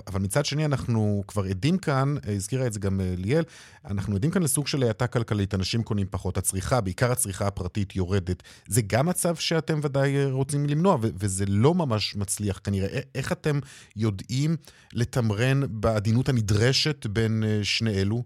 אבל 0.06 0.20
מצד 0.20 0.44
שני, 0.44 0.64
אנחנו 0.64 1.24
כבר 1.28 1.44
עדים 1.44 1.78
כאן, 1.78 2.14
הזכירה 2.36 2.66
את 2.66 2.72
זה 2.72 2.80
גם 2.80 3.00
ליאל, 3.16 3.44
אנחנו 3.84 4.16
עדים 4.16 4.30
כאן 4.30 4.42
לסוג 4.42 4.66
של 4.66 4.82
האטה 4.82 5.06
כלכלית, 5.06 5.54
אנשים 5.54 5.82
קונים 5.82 6.06
פחות, 6.10 6.38
הצריכה, 6.38 6.80
בעיקר 6.80 7.12
הצריכה 7.12 7.46
הפרטית 7.46 7.96
יורדת. 7.96 8.42
זה 8.68 8.82
גם 8.82 9.06
מצב 9.06 9.36
שאתם 9.36 9.80
ודאי 9.82 10.24
רוצים 10.30 10.66
למנוע, 10.66 10.98
וזה 11.00 11.44
לא 11.48 11.74
ממש 11.74 12.16
מצליח 12.16 12.60
כנראה. 12.64 13.00
איך 13.14 13.32
אתם 13.32 13.60
יודעים 13.96 14.56
לתמרן 14.92 15.60
בעדינות 15.70 16.28
הנדרשת 16.28 17.05
בין 17.08 17.42
אה, 17.44 17.64
שני 17.64 17.90
אלו? 18.02 18.22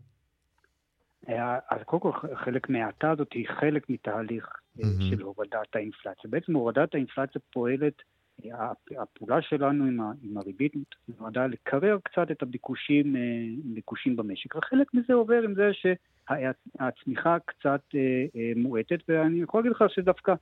אה, 1.29 1.59
אז 1.71 1.79
קודם 1.85 2.03
כל, 2.03 2.13
חלק 2.35 2.71
מההאטה 2.71 3.11
הזאת 3.11 3.33
היא 3.33 3.49
חלק 3.61 3.91
מתהליך 3.91 4.47
mm-hmm. 4.47 4.83
של 5.11 5.23
הורדת 5.23 5.77
האינפלציה. 5.77 6.31
בעצם 6.31 6.55
הורדת 6.55 6.95
האינפלציה 6.95 7.41
פועלת, 7.53 8.03
הפעולה 8.99 9.43
שלנו 9.43 9.85
עם, 9.85 10.01
ה, 10.01 10.13
עם 10.23 10.39
הריבית 10.39 10.73
נועדה 11.19 11.47
לקרר 11.47 11.99
קצת 12.05 12.31
את 12.31 12.43
הביקושים, 12.43 13.17
ביקושים 13.65 14.17
במשק, 14.17 14.57
וחלק 14.57 14.95
מזה 14.95 15.15
עובר 15.15 15.43
עם 15.43 15.55
זה 15.55 15.71
שהצמיחה 15.73 17.37
קצת 17.45 17.81
מועטת, 18.57 18.99
ואני 19.09 19.43
יכול 19.43 19.61
להגיד 19.61 19.73
לך 19.73 19.85
שדווקא 19.89 20.35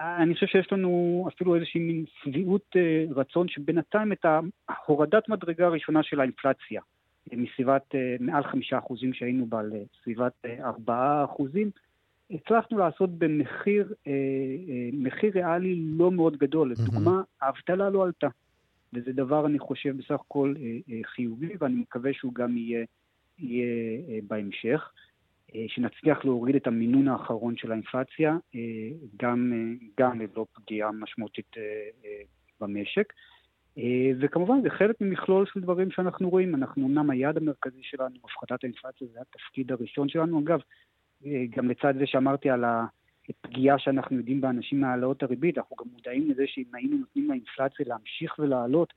אני 0.00 0.34
חושב 0.34 0.46
שיש 0.46 0.72
לנו 0.72 1.24
אפילו 1.34 1.54
איזושהי 1.54 1.80
מין 1.80 2.04
שביעות 2.22 2.76
רצון 3.16 3.48
שבינתיים 3.48 4.12
את 4.12 4.26
ההורדת 4.68 5.28
מדרגה 5.28 5.66
הראשונה 5.66 6.02
של 6.02 6.20
האינפלציה, 6.20 6.80
מסביבת 7.32 7.94
אה, 7.94 8.16
מעל 8.20 8.42
חמישה 8.42 8.78
אחוזים 8.78 9.12
שהיינו 9.12 9.46
בה 9.46 9.60
לסביבת 9.62 10.32
ארבעה 10.60 11.24
אחוזים, 11.24 11.70
הצלחנו 12.30 12.78
לעשות 12.78 13.10
במחיר 13.18 13.94
מחיר 14.92 15.32
ריאלי 15.34 15.74
לא 15.76 16.10
מאוד 16.10 16.36
גדול. 16.36 16.70
לדוגמה, 16.70 17.22
האבטלה 17.40 17.90
לא 17.90 18.04
עלתה. 18.04 18.28
וזה 18.92 19.12
דבר, 19.12 19.46
אני 19.46 19.58
חושב, 19.58 19.96
בסך 19.96 20.20
הכל 20.20 20.54
חיובי, 21.04 21.48
ואני 21.60 21.74
מקווה 21.74 22.12
שהוא 22.12 22.34
גם 22.34 22.56
יהיה, 22.56 22.84
יהיה 23.38 24.22
בהמשך. 24.26 24.90
אה, 25.54 25.64
שנצליח 25.68 26.24
להוריד 26.24 26.56
את 26.56 26.66
המינון 26.66 27.08
האחרון 27.08 27.56
של 27.56 27.72
האינפלציה, 27.72 28.36
אה, 28.54 28.60
גם, 29.16 29.52
אה, 29.54 29.86
גם 30.00 30.20
ללא 30.20 30.46
פגיעה 30.52 30.92
משמעותית 30.92 31.56
במשק. 32.60 33.12
וכמובן 34.20 34.62
זה 34.62 34.70
חלק 34.70 35.00
ממכלול 35.00 35.46
של 35.46 35.60
דברים 35.60 35.90
שאנחנו 35.90 36.30
רואים. 36.30 36.54
אנחנו 36.54 36.86
אמנם 36.86 37.10
היעד 37.10 37.36
המרכזי 37.36 37.82
שלנו, 37.82 38.16
הפחתת 38.24 38.64
האינפלציה, 38.64 39.06
זה 39.12 39.18
התפקיד 39.20 39.72
הראשון 39.72 40.08
שלנו. 40.08 40.40
אגב, 40.40 40.60
גם 41.50 41.68
לצד 41.68 41.94
זה 41.98 42.06
שאמרתי 42.06 42.50
על 42.50 42.64
הפגיעה 43.28 43.78
שאנחנו 43.78 44.16
יודעים 44.16 44.40
באנשים 44.40 44.80
מהעלאות 44.80 45.22
הריבית, 45.22 45.58
אנחנו 45.58 45.76
גם 45.76 45.86
מודעים 45.92 46.30
לזה 46.30 46.44
שאם 46.46 46.74
היינו 46.74 46.96
נותנים 46.96 47.28
לאינפלציה 47.28 47.86
להמשיך 47.88 48.38
ולעלות, 48.38 48.92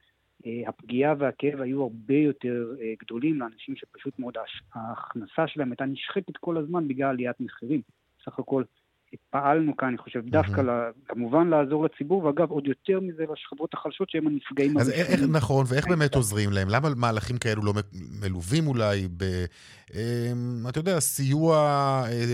אה, 0.46 0.70
הפגיעה 0.70 1.14
והכאב 1.18 1.62
היו 1.62 1.84
הרבה 1.84 2.14
יותר 2.14 2.76
אה, 2.82 2.94
גדולים 3.00 3.40
לאנשים 3.40 3.76
שפשוט 3.76 4.20
מאוד 4.20 4.34
ההכנסה 4.74 5.48
שלהם 5.48 5.72
הייתה 5.72 5.86
נשחקת 5.86 6.38
כל 6.38 6.58
הזמן 6.58 6.88
בגלל 6.88 7.10
עליית 7.10 7.40
מחירים. 7.40 7.82
סך 8.26 8.40
הכל 8.40 8.64
פעלנו 9.30 9.78
כאן, 9.78 9.88
אני 9.88 9.98
חושב, 9.98 10.20
דווקא, 10.26 10.62
mm-hmm. 10.62 11.08
כמובן 11.08 11.48
לעזור 11.48 11.86
לציבור, 11.86 12.24
ואגב, 12.24 12.52
עוד 12.52 12.68
יותר 12.68 13.00
מזה 13.00 13.24
לשכבות 13.34 13.74
החלשות 13.74 14.10
שהם 14.10 14.28
הנפגעים. 14.28 14.78
אז 14.78 14.90
איך, 14.90 15.22
נכון, 15.30 15.66
ואיך 15.70 15.88
באמת 15.88 16.16
עוזרים 16.16 16.50
להם? 16.52 16.70
למה 16.70 16.90
מהלכים 16.96 17.38
כאלו 17.38 17.64
לא 17.64 17.74
מלווים 18.22 18.68
אולי 18.68 19.08
ב... 19.18 19.24
אמ, 19.94 20.66
אתה 20.70 20.80
יודע, 20.80 21.00
סיוע 21.00 21.56
אה, 22.08 22.26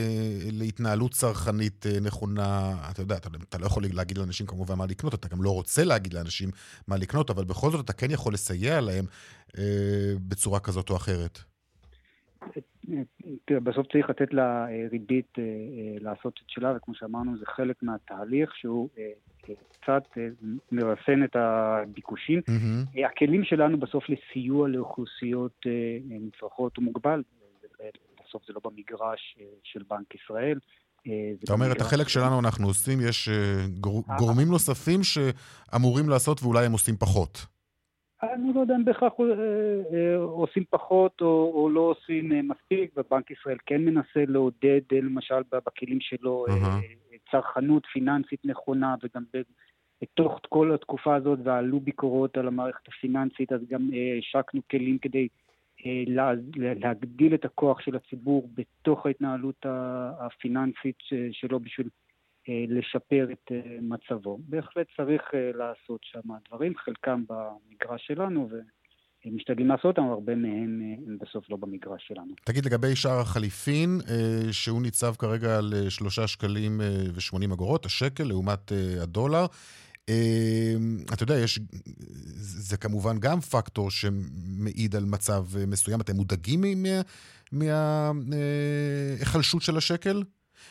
להתנהלות 0.52 1.12
צרכנית 1.12 1.86
אה, 1.86 2.00
נכונה, 2.00 2.76
אתה 2.92 3.02
יודע, 3.02 3.16
אתה, 3.18 3.30
אתה 3.50 3.58
לא 3.58 3.66
יכול 3.66 3.84
להגיד 3.94 4.18
לאנשים 4.18 4.46
כמובן 4.46 4.76
מה 4.76 4.86
לקנות, 4.86 5.14
אתה 5.14 5.28
גם 5.28 5.44
לא 5.44 5.50
רוצה 5.50 5.84
להגיד 5.84 6.14
לאנשים 6.14 6.50
מה 6.88 6.98
לקנות, 6.98 7.30
אבל 7.30 7.44
בכל 7.44 7.72
זאת 7.72 7.86
אתה 7.86 7.94
כן 7.94 8.12
יכול 8.12 8.34
לסייע 8.34 8.82
להם 8.82 9.06
אה, 9.58 10.14
בצורה 10.28 10.60
כזאת 10.60 10.90
או 10.90 10.96
אחרת. 10.96 11.40
תראה, 13.46 13.60
בסוף 13.60 13.88
צריך 13.92 14.10
לתת 14.10 14.34
לה 14.34 14.66
ריבית 14.92 15.34
אה, 15.38 15.44
אה, 15.44 15.96
לעשות 16.00 16.34
את 16.46 16.50
שלה, 16.50 16.74
וכמו 16.78 16.96
שאמרנו, 16.96 17.38
זה 17.38 17.46
חלק 17.46 17.84
מהתהליך 17.84 18.56
שהוא 18.56 18.90
אה, 18.98 19.10
קצת 19.72 20.04
מרסן 20.72 21.24
את 21.24 21.36
הביקושים. 21.36 22.40
Mm-hmm. 22.40 23.08
הכלים 23.12 23.44
שלנו 23.44 23.80
בסוף 23.80 24.04
לסיוע 24.10 24.68
לאוכלוסיות 24.68 25.66
נצרכות 26.10 26.78
הוא 26.78 26.84
מוגבל. 26.84 27.24
בסוף 28.26 28.44
זה 28.48 28.54
לא 28.54 28.62
במגרש 28.64 29.38
של 29.64 29.84
בנק 29.90 30.16
ישראל. 30.16 30.60
אתה 31.44 31.54
אומר, 31.54 31.72
את 31.72 31.82
החלק 31.82 32.08
שלנו 32.08 32.40
אנחנו 32.40 32.68
עושים, 32.68 33.00
יש 33.02 33.30
גורמים 34.18 34.48
נוספים 34.48 35.00
שאמורים 35.04 36.10
לעשות 36.10 36.44
ואולי 36.44 36.66
הם 36.66 36.72
עושים 36.72 36.96
פחות. 36.96 37.53
אני 38.34 38.54
לא 38.56 38.60
יודע 38.60 38.76
אם 38.76 38.86
בהכרח 38.86 39.14
אה, 39.20 39.26
אה, 39.94 40.16
עושים 40.18 40.64
פחות 40.70 41.22
או, 41.22 41.52
או 41.56 41.70
לא 41.70 41.80
עושים 41.80 42.32
אה, 42.32 42.42
מספיק, 42.42 42.92
ובנק 42.98 43.32
ישראל 43.32 43.58
כן 43.66 43.86
מנסה 43.86 44.24
לעודד, 44.28 44.82
למשל, 44.92 45.42
בכלים 45.52 46.02
שלו. 46.02 46.46
אה, 46.50 46.80
צרכנות 47.32 47.86
פיננסית 47.94 48.46
נכונה, 48.46 48.96
וגם 49.04 49.24
בתוך 50.02 50.40
כל 50.50 50.74
התקופה 50.74 51.16
הזאת, 51.16 51.40
ועלו 51.44 51.80
ביקורות 51.80 52.38
על 52.38 52.48
המערכת 52.48 52.88
הפיננסית, 52.88 53.52
אז 53.52 53.62
גם 53.70 53.90
השקנו 54.20 54.62
כלים 54.72 54.98
כדי 54.98 55.28
לה- 55.86 56.34
להגדיל 56.56 57.34
את 57.34 57.46
הכוח 57.46 57.80
של 57.82 57.96
הציבור 57.96 58.50
בתוך 58.56 59.06
ההתנהלות 59.06 59.66
הפיננסית 60.20 60.98
שלו 61.32 61.60
בשביל 61.60 61.88
לשפר 62.50 63.28
את 63.32 63.52
אה, 63.52 63.78
מצבו. 63.82 64.40
בהחלט 64.50 64.88
צריך 64.98 65.22
אה, 65.34 65.52
לעשות 65.56 66.00
שם 66.02 66.20
דברים, 66.50 66.74
חלקם 66.78 67.24
במגרש 67.30 68.08
שלנו, 68.08 68.50
ומשתדלים 69.26 69.68
לעשות 69.68 69.86
אותם, 69.86 70.04
הרבה 70.04 70.36
מהם 70.36 70.82
אה, 70.82 70.96
הם 71.08 71.18
בסוף 71.22 71.50
לא 71.50 71.58
במגרש 71.58 72.06
שלנו. 72.08 72.34
תגיד, 72.44 72.66
לגבי 72.66 72.96
שער 72.96 73.20
החליפין, 73.20 74.00
אה, 74.10 74.54
שהוא 74.54 74.82
ניצב 74.82 75.16
כרגע 75.16 75.58
על 75.58 75.74
אה, 75.76 75.90
שלושה 75.90 76.28
שקלים 76.28 76.82
אה, 76.82 76.88
ושמונים 77.16 77.52
אגורות, 77.52 77.86
השקל 77.86 78.24
לעומת 78.24 78.72
אה, 78.72 79.04
הדולר, 79.04 79.46
אה, 80.10 80.74
אתה 81.14 81.24
יודע, 81.24 81.36
יש, 81.36 81.60
זה 82.36 82.78
כמובן 82.78 83.20
גם 83.20 83.40
פקטור 83.40 83.92
שמעיד 83.92 84.96
על 84.96 85.06
מצב 85.06 85.44
אה, 85.58 85.66
מסוים. 85.66 86.02
אתם 86.02 86.16
מודאגים 86.16 86.86
מההיחלשות 87.52 89.62
של 89.62 89.78
השקל? 89.78 90.24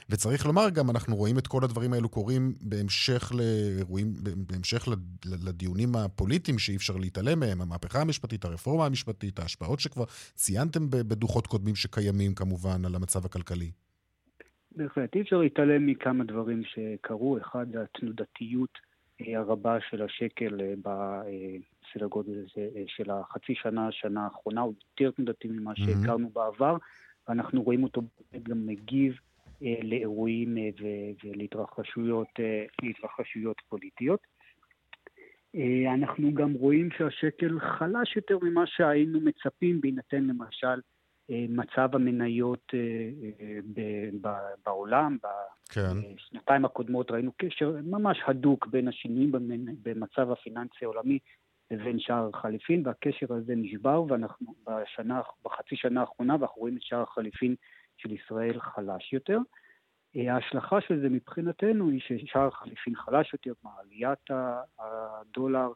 וצריך 0.08 0.46
לומר 0.46 0.70
גם, 0.70 0.90
אנחנו 0.90 1.16
רואים 1.16 1.38
את 1.38 1.46
כל 1.46 1.64
הדברים 1.64 1.92
האלו 1.92 2.08
קורים 2.08 2.54
בהמשך 2.60 3.32
לאירועים, 3.34 4.12
בהמשך 4.46 4.88
לדיונים 5.24 5.96
הפוליטיים 5.96 6.58
שאי 6.58 6.76
אפשר 6.76 6.96
להתעלם 6.96 7.40
מהם, 7.40 7.60
המהפכה 7.60 8.00
המשפטית, 8.00 8.44
הרפורמה 8.44 8.86
המשפטית, 8.86 9.38
ההשפעות 9.38 9.80
שכבר 9.80 10.04
ציינתם 10.34 10.90
בדוחות 10.90 11.46
קודמים 11.46 11.74
שקיימים 11.74 12.34
כמובן 12.34 12.84
על 12.84 12.94
המצב 12.94 13.26
הכלכלי. 13.26 13.70
בהחלט, 14.76 15.14
אי 15.14 15.20
אפשר 15.20 15.36
להתעלם 15.36 15.86
מכמה 15.86 16.24
דברים 16.24 16.62
שקרו. 16.64 17.38
אחד, 17.38 17.66
זה 17.72 17.82
התנודתיות 17.82 18.78
הרבה 19.20 19.78
של 19.90 20.02
השקל 20.02 20.60
בסדר 20.82 22.06
גודל 22.06 22.44
של 22.86 23.10
החצי 23.10 23.54
שנה, 23.54 23.88
השנה 23.88 24.24
האחרונה, 24.24 24.60
הוא 24.60 24.74
יותר 25.00 25.10
תנודתי 25.10 25.48
ממה 25.48 25.72
שהכרנו 25.76 26.30
בעבר, 26.30 26.76
ואנחנו 27.28 27.62
רואים 27.62 27.82
אותו 27.82 28.02
גם 28.42 28.66
מגיב 28.66 29.14
לאירועים 29.82 30.56
ולהתרחשויות 31.24 32.28
להתרחשויות 32.82 33.56
פוליטיות. 33.68 34.20
אנחנו 35.94 36.34
גם 36.34 36.52
רואים 36.52 36.88
שהשקל 36.90 37.60
חלש 37.60 38.16
יותר 38.16 38.38
ממה 38.42 38.66
שהיינו 38.66 39.20
מצפים, 39.20 39.80
בהינתן 39.80 40.24
למשל 40.24 40.80
מצב 41.28 41.88
המניות 41.92 42.72
בעולם. 44.64 45.16
כן. 45.70 46.14
בשנתיים 46.14 46.64
הקודמות 46.64 47.10
ראינו 47.10 47.32
קשר 47.36 47.76
ממש 47.84 48.18
הדוק 48.26 48.66
בין 48.66 48.88
השינויים 48.88 49.32
במצב 49.82 50.30
הפיננסי 50.30 50.84
העולמי 50.84 51.18
לבין 51.70 52.00
שער 52.00 52.30
החליפין, 52.34 52.82
והקשר 52.86 53.34
הזה 53.34 53.54
נשבר, 53.56 54.04
ואנחנו 54.08 54.54
בשנה, 54.66 55.20
בחצי 55.44 55.76
שנה 55.76 56.00
האחרונה, 56.00 56.36
ואנחנו 56.40 56.60
רואים 56.60 56.76
את 56.76 56.82
שער 56.82 57.02
החליפין 57.02 57.54
של 58.02 58.12
ישראל 58.12 58.60
חלש 58.60 59.12
יותר. 59.12 59.38
ההשלכה 60.16 60.80
של 60.80 61.00
זה 61.00 61.08
מבחינתנו 61.08 61.90
היא 61.90 62.00
ששער 62.00 62.46
החליפין 62.46 62.96
חלש 62.96 63.32
יותר, 63.32 63.52
עליית 63.78 64.30
הדולר 64.78 65.68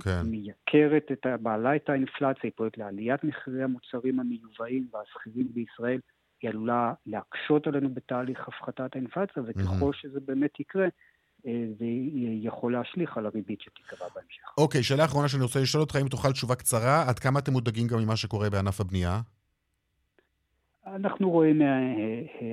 כן. 0.00 0.22
מייקרת, 0.24 1.12
את, 1.12 1.26
מעלה 1.40 1.76
את 1.76 1.88
האינפלציה, 1.88 2.40
היא 2.42 2.52
פועלת 2.56 2.78
לעליית 2.78 3.24
מחירי 3.24 3.62
המוצרים 3.62 4.20
המיובאים 4.20 4.88
והשכירים 4.92 5.48
בישראל, 5.54 6.00
היא 6.42 6.50
עלולה 6.50 6.92
להקשות 7.06 7.66
עלינו 7.66 7.94
בתהליך 7.94 8.48
הפחתת 8.48 8.94
האינפלציה, 8.94 9.42
וככל 9.46 9.90
mm-hmm. 9.90 9.96
שזה 9.96 10.20
באמת 10.20 10.60
יקרה, 10.60 10.86
זה 11.78 11.86
יכול 12.42 12.72
להשליך 12.72 13.16
על 13.16 13.26
הריבית 13.26 13.60
שתיקבע 13.60 14.06
בהמשך. 14.14 14.58
אוקיי, 14.58 14.80
okay, 14.80 14.84
שאלה 14.84 15.04
אחרונה 15.04 15.28
שאני 15.28 15.42
רוצה 15.42 15.60
לשאול 15.60 15.80
אותך, 15.80 15.96
אם 16.02 16.08
תוכל 16.08 16.32
תשובה 16.32 16.54
קצרה, 16.54 17.08
עד 17.08 17.18
כמה 17.18 17.38
אתם 17.38 17.52
מודאגים 17.52 17.86
גם 17.86 17.98
ממה 17.98 18.16
שקורה 18.16 18.50
בענף 18.50 18.80
הבנייה? 18.80 19.20
אנחנו 20.94 21.30
רואים 21.30 21.62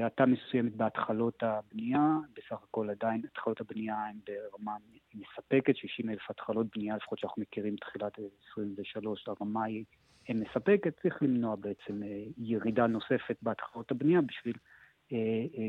האטה 0.04 0.25
מסוימת 0.25 0.75
בהתחלות 0.75 1.43
הבנייה, 1.43 2.17
בסך 2.36 2.63
הכל 2.69 2.89
עדיין 2.89 3.21
התחלות 3.32 3.62
הבנייה 3.62 3.95
הן 3.95 4.15
ברמה 4.27 4.75
מספקת, 5.13 5.77
60 5.77 6.10
אלף 6.10 6.30
התחלות 6.30 6.67
בנייה, 6.75 6.95
לפחות 6.95 7.19
שאנחנו 7.19 7.41
מכירים 7.41 7.75
תחילת 7.75 8.13
23, 8.51 9.25
הרמה 9.27 9.63
היא 9.63 9.86
מספקת, 10.30 10.93
צריך 11.01 11.15
למנוע 11.21 11.56
בעצם 11.56 12.01
ירידה 12.38 12.88
נוספת 12.88 13.36
בהתחלות 13.41 13.91
הבנייה 13.91 14.19
בשביל 14.21 14.56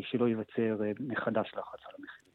שלא 0.02 0.28
ייווצר 0.28 0.76
מחדש 1.00 1.48
לחץ 1.56 1.80
על 1.88 1.94
המחירים. 1.98 2.32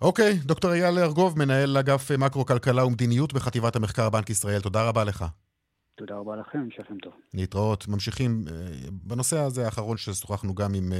אוקיי, 0.00 0.32
דוקטור 0.46 0.72
אייל 0.72 0.98
ארגוב, 0.98 1.38
מנהל 1.38 1.76
אגף 1.76 2.10
מקרו-כלכלה 2.18 2.86
ומדיניות 2.86 3.32
בחטיבת 3.32 3.76
המחקר 3.76 4.10
בנק 4.10 4.30
ישראל, 4.30 4.60
תודה 4.60 4.88
רבה 4.88 5.04
לך. 5.04 5.24
תודה 5.96 6.14
רבה 6.14 6.36
לכם, 6.36 6.58
המשך 6.58 6.90
יום 6.90 6.98
טוב. 6.98 7.12
להתראות. 7.34 7.88
ממשיכים 7.88 8.44
בנושא 8.92 9.38
הזה 9.38 9.64
האחרון 9.64 9.96
ששוחחנו 9.96 10.54
גם 10.54 10.74
עם 10.74 10.92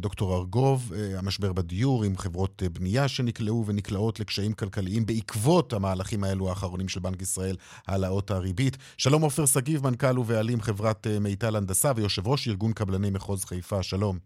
דוקטור 0.00 0.36
ארגוב, 0.36 0.92
המשבר 1.18 1.52
בדיור, 1.52 2.04
עם 2.04 2.16
חברות 2.16 2.62
בנייה 2.72 3.08
שנקלעו 3.08 3.64
ונקלעות 3.66 4.20
לקשיים 4.20 4.52
כלכליים 4.52 5.06
בעקבות 5.06 5.72
המהלכים 5.72 6.24
האלו 6.24 6.48
האחרונים 6.48 6.88
של 6.88 7.00
בנק 7.00 7.22
ישראל, 7.22 7.56
העלאות 7.88 8.30
הריבית. 8.30 8.76
שלום 8.98 9.22
עופר 9.22 9.46
שגיב, 9.46 9.86
מנכ"ל 9.86 10.18
ובעלים 10.18 10.60
חברת 10.60 11.06
מיטל 11.20 11.56
הנדסה 11.56 11.92
ויושב 11.96 12.28
ראש 12.28 12.48
ארגון 12.48 12.72
קבלני 12.72 13.10
מחוז 13.10 13.44
חיפה, 13.44 13.82
שלום. 13.82 14.18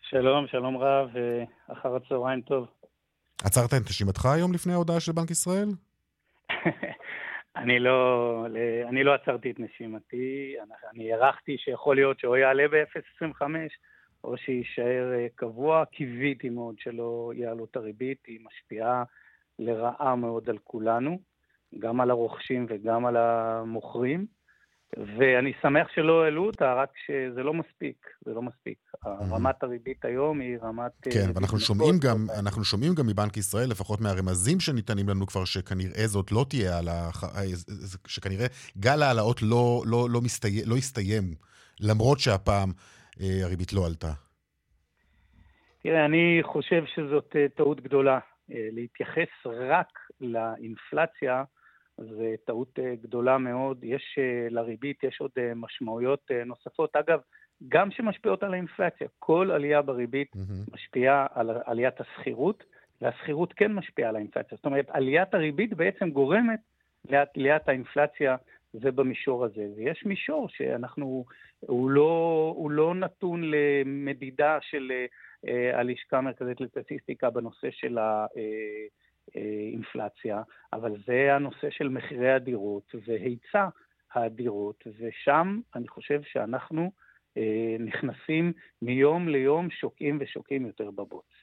שלום, 0.00 0.46
שלום 0.50 0.76
רב, 0.76 1.08
אחר 1.72 1.96
הצהריים 1.96 2.40
טוב. 2.40 2.66
עצרת 3.44 3.74
את 3.74 3.82
נשימתך 3.88 4.26
היום 4.26 4.52
לפני 4.52 4.72
ההודעה 4.72 5.00
של 5.00 5.12
בנק 5.12 5.30
ישראל? 5.30 5.68
אני 7.56 7.78
לא, 7.78 8.46
אני 8.88 9.04
לא 9.04 9.14
עצרתי 9.14 9.50
את 9.50 9.60
נשימתי, 9.60 10.54
אני 10.94 11.12
הערכתי 11.12 11.58
שיכול 11.58 11.96
להיות 11.96 12.20
שהוא 12.20 12.36
יעלה 12.36 12.68
ב-0.25 12.68 13.42
או 14.24 14.36
שיישאר 14.36 15.12
קבוע, 15.34 15.84
קיוויתי 15.84 16.48
מאוד 16.48 16.78
שלא 16.78 17.32
יעלו 17.34 17.64
את 17.64 17.76
הריבית, 17.76 18.26
היא 18.26 18.40
משפיעה 18.44 19.04
לרעה 19.58 20.16
מאוד 20.16 20.50
על 20.50 20.58
כולנו, 20.58 21.18
גם 21.78 22.00
על 22.00 22.10
הרוכשים 22.10 22.66
וגם 22.68 23.06
על 23.06 23.16
המוכרים, 23.16 24.26
ואני 24.96 25.52
שמח 25.62 25.86
שלא 25.94 26.24
העלו 26.24 26.46
אותה, 26.46 26.74
רק 26.74 26.88
שזה 27.06 27.42
לא 27.42 27.54
מספיק, 27.54 28.06
זה 28.24 28.34
לא 28.34 28.42
מספיק. 28.42 28.78
רמת 29.06 29.62
הריבית 29.62 30.04
היום 30.04 30.40
היא 30.40 30.58
רמת... 30.62 30.92
כן, 31.00 31.30
ואנחנו 31.34 31.58
שומעים 31.60 31.94
גם, 31.98 32.26
אנחנו 32.38 32.64
שומעים 32.64 32.94
גם 32.94 33.06
מבנק 33.06 33.36
ישראל, 33.36 33.70
לפחות 33.70 34.00
מהרמזים 34.00 34.60
שניתנים 34.60 35.08
לנו 35.08 35.26
כבר, 35.26 35.44
שכנראה 35.44 36.06
זאת 36.06 36.32
לא 36.32 36.44
תהיה 36.48 36.74
העלאה, 36.74 37.08
שכנראה 38.06 38.46
גל 38.78 39.02
העלאות 39.02 39.42
לא, 39.42 39.82
לא, 39.86 40.06
לא, 40.10 40.20
מסתיים, 40.20 40.62
לא 40.66 40.74
יסתיים, 40.74 41.24
למרות 41.80 42.18
שהפעם 42.18 42.72
הריבית 43.20 43.72
לא 43.72 43.86
עלתה. 43.86 44.12
תראה, 45.82 46.04
אני 46.04 46.40
חושב 46.42 46.82
שזאת 46.94 47.36
טעות 47.56 47.80
גדולה. 47.80 48.18
להתייחס 48.48 49.46
רק 49.46 49.88
לאינפלציה, 50.20 51.44
זו 51.98 52.24
טעות 52.44 52.78
גדולה 53.02 53.38
מאוד. 53.38 53.84
יש 53.84 54.18
לריבית, 54.50 55.04
יש 55.04 55.20
עוד 55.20 55.30
משמעויות 55.56 56.30
נוספות. 56.46 56.96
אגב, 56.96 57.20
גם 57.68 57.90
שמשפיעות 57.90 58.42
על 58.42 58.52
האינפלציה. 58.52 59.08
כל 59.18 59.50
עלייה 59.50 59.82
בריבית 59.82 60.32
mm-hmm. 60.36 60.74
משפיעה 60.74 61.26
על 61.34 61.50
עליית 61.64 62.00
השכירות, 62.00 62.64
והשכירות 63.00 63.52
כן 63.52 63.72
משפיעה 63.72 64.08
על 64.08 64.16
האינפלציה. 64.16 64.56
זאת 64.56 64.66
אומרת, 64.66 64.90
עליית 64.90 65.34
הריבית 65.34 65.74
בעצם 65.74 66.10
גורמת 66.10 66.60
לעליית 67.04 67.68
האינפלציה, 67.68 68.36
זה 68.72 68.90
במישור 68.90 69.44
הזה. 69.44 69.66
ויש 69.76 70.04
מישור 70.06 70.48
שאנחנו, 70.48 71.24
הוא 71.60 71.90
לא, 71.90 72.52
הוא 72.56 72.70
לא 72.70 72.94
נתון 72.94 73.42
למדידה 73.44 74.58
של 74.60 74.92
הלשכה 75.74 76.18
המרכזית 76.18 76.60
לסטטיסטיקה 76.60 77.30
בנושא 77.30 77.68
של 77.70 77.98
ה... 77.98 78.26
אינפלציה, 79.72 80.42
אבל 80.72 80.92
זה 81.06 81.34
הנושא 81.34 81.70
של 81.70 81.88
מחירי 81.88 82.32
הדירות 82.32 82.94
והיצע 83.06 83.68
הדירות, 84.14 84.84
ושם 84.98 85.60
אני 85.74 85.88
חושב 85.88 86.20
שאנחנו 86.22 86.92
נכנסים 87.78 88.52
מיום 88.82 89.28
ליום 89.28 89.70
שוקעים 89.70 90.18
ושוקעים 90.20 90.66
יותר 90.66 90.90
בבוץ. 90.90 91.37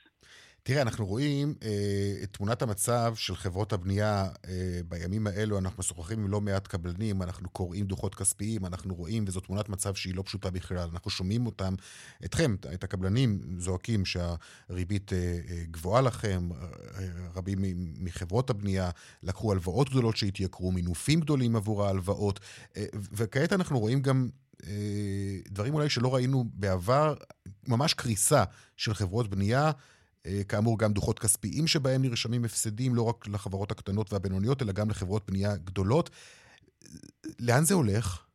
תראה, 0.67 0.81
אנחנו 0.81 1.05
רואים 1.05 1.55
אה, 1.63 2.23
את 2.23 2.33
תמונת 2.33 2.61
המצב 2.61 3.13
של 3.15 3.35
חברות 3.35 3.73
הבנייה 3.73 4.29
אה, 4.47 4.79
בימים 4.87 5.27
האלו, 5.27 5.57
אנחנו 5.57 5.79
משוחחים 5.79 6.19
עם 6.19 6.27
לא 6.27 6.41
מעט 6.41 6.67
קבלנים, 6.67 7.21
אנחנו 7.21 7.49
קוראים 7.49 7.85
דוחות 7.85 8.15
כספיים, 8.15 8.65
אנחנו 8.65 8.95
רואים, 8.95 9.25
וזו 9.27 9.39
תמונת 9.39 9.69
מצב 9.69 9.95
שהיא 9.95 10.15
לא 10.15 10.23
פשוטה 10.25 10.51
בכלל. 10.51 10.89
אנחנו 10.93 11.11
שומעים 11.11 11.45
אותם, 11.45 11.73
אתכם, 12.25 12.55
את 12.73 12.83
הקבלנים, 12.83 13.41
זועקים 13.57 14.03
שהריבית 14.05 15.13
אה, 15.13 15.17
אה, 15.17 15.63
גבוהה 15.71 16.01
לכם, 16.01 16.49
אה, 16.51 17.05
רבים 17.35 17.57
מחברות 17.99 18.49
הבנייה 18.49 18.89
לקחו 19.23 19.51
הלוואות 19.51 19.89
גדולות 19.89 20.17
שהתייקרו, 20.17 20.71
מינופים 20.71 21.19
גדולים 21.19 21.55
עבור 21.55 21.85
ההלוואות, 21.85 22.39
אה, 22.77 22.85
וכעת 22.93 23.53
אנחנו 23.53 23.79
רואים 23.79 24.01
גם 24.01 24.29
אה, 24.67 24.71
דברים 25.47 25.73
אולי 25.73 25.89
שלא 25.89 26.15
ראינו 26.15 26.45
בעבר, 26.53 27.15
ממש 27.67 27.93
קריסה 27.93 28.43
של 28.77 28.93
חברות 28.93 29.29
בנייה. 29.29 29.71
אה, 30.25 30.43
כאמור, 30.49 30.79
גם 30.79 30.91
דוחות 30.91 31.19
כספיים 31.19 31.67
שבהם 31.67 32.01
נרשמים 32.01 32.45
הפסדים, 32.45 32.95
לא 32.95 33.03
רק 33.09 33.27
לחברות 33.27 33.71
הקטנות 33.71 34.13
והבינוניות, 34.13 34.61
אלא 34.61 34.71
גם 34.71 34.89
לחברות 34.89 35.23
בנייה 35.27 35.49
גדולות. 35.65 36.09
לאן 37.39 37.63
זה 37.63 37.73
הולך? 37.75 38.25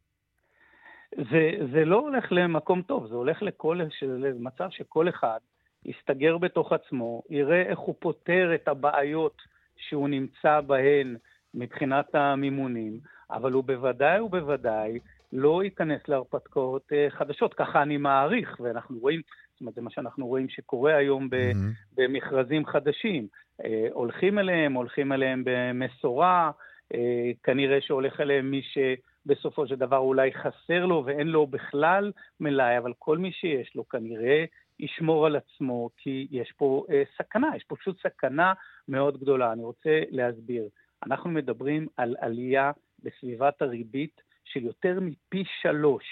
זה, 1.16 1.50
זה 1.72 1.85
לא 1.85 1.98
הולך 1.98 2.24
למקום 2.31 2.83
טוב, 2.83 3.07
זה 3.07 3.14
הולך 3.14 3.42
לכל, 3.42 3.81
למצב 4.03 4.68
שכל 4.70 5.09
אחד 5.09 5.38
יסתגר 5.85 6.38
בתוך 6.38 6.72
עצמו, 6.72 7.22
יראה 7.31 7.62
איך 7.62 7.79
הוא 7.79 7.94
פותר 7.98 8.55
את 8.55 8.68
הבעיות 8.68 9.42
שהוא 9.76 10.09
נמצא 10.09 10.61
בהן 10.61 11.16
מבחינת 11.55 12.14
המימונים, 12.14 13.00
אבל 13.31 13.53
הוא 13.53 13.64
בוודאי 13.64 14.20
ובוודאי 14.20 14.98
לא 15.33 15.64
ייכנס 15.64 16.00
להרפתקאות 16.09 16.92
אה, 16.92 17.07
חדשות, 17.11 17.55
ככה 17.55 17.83
אני 17.83 17.96
מעריך, 17.96 18.61
ואנחנו 18.61 18.98
רואים, 18.98 19.20
זאת 19.61 19.62
אומרת, 19.62 19.75
זה 19.75 19.83
מה 19.83 19.90
שאנחנו 19.90 20.27
רואים 20.27 20.49
שקורה 20.49 20.96
היום 20.96 21.25
mm-hmm. 21.25 21.94
במכרזים 21.94 22.66
חדשים. 22.66 23.27
אה, 23.64 23.88
הולכים 23.92 24.38
אליהם, 24.38 24.73
הולכים 24.73 25.12
אליהם 25.12 25.42
במשורה, 25.44 26.51
אה, 26.94 27.31
כנראה 27.42 27.81
שהולך 27.81 28.20
אליהם 28.20 28.51
מי 28.51 28.62
שבסופו 28.62 29.66
של 29.66 29.77
דבר 29.77 29.99
אולי 29.99 30.33
חסר 30.33 30.87
לו 30.87 31.03
ואין 31.07 31.29
לו 31.29 31.46
בכלל 31.46 32.12
מלאי, 32.40 32.79
אבל 32.79 32.92
כל 32.99 33.18
מי 33.18 33.33
שיש 33.33 33.75
לו 33.75 33.88
כנראה 33.88 34.44
ישמור 34.79 35.27
על 35.27 35.37
עצמו, 35.37 35.90
כי 35.96 36.27
יש 36.31 36.53
פה 36.57 36.85
אה, 36.90 37.03
סכנה, 37.18 37.49
יש 37.57 37.64
פה 37.64 37.77
פשוט 37.77 38.01
סכנה 38.03 38.53
מאוד 38.88 39.20
גדולה. 39.20 39.53
אני 39.53 39.62
רוצה 39.62 40.03
להסביר. 40.11 40.68
אנחנו 41.07 41.31
מדברים 41.31 41.87
על 41.96 42.16
עלייה 42.20 42.73
בסביבת 43.03 43.62
הריבית 43.62 44.20
של 44.44 44.64
יותר 44.64 44.99
מפי 45.01 45.44
שלוש. 45.62 46.05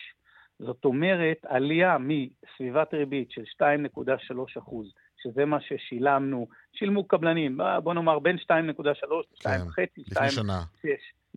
זאת 0.59 0.85
אומרת, 0.85 1.45
עלייה 1.47 1.97
מסביבת 2.01 2.95
ריבית 2.95 3.31
של 3.31 3.43
2.3 3.43 4.59
אחוז, 4.59 4.93
שזה 5.23 5.45
מה 5.45 5.61
ששילמנו, 5.61 6.49
שילמו 6.73 7.05
קבלנים, 7.05 7.59
בוא 7.83 7.95
נאמר 7.95 8.19
בין 8.19 8.37
2.3 8.37 8.53
ל-2.5, 8.85 9.47
כן, 9.77 9.85
לפני 9.97 10.31
שנה. 10.31 10.63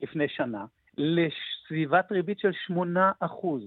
לפני 0.02 0.28
שנה, 0.30 0.66
לסביבת 0.98 2.12
ריבית 2.12 2.40
של 2.40 2.52
8 2.66 3.12
אחוז. 3.20 3.64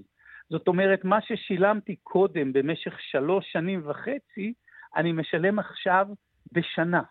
זאת 0.51 0.69
אומרת, 0.69 1.05
מה 1.05 1.19
ששילמתי 1.21 1.97
קודם 1.97 2.53
במשך 2.53 3.01
שלוש 3.01 3.53
שנים 3.53 3.83
וחצי, 3.85 4.53
אני 4.97 5.13
משלם 5.13 5.59
עכשיו 5.59 6.09
בשנה. 6.53 7.03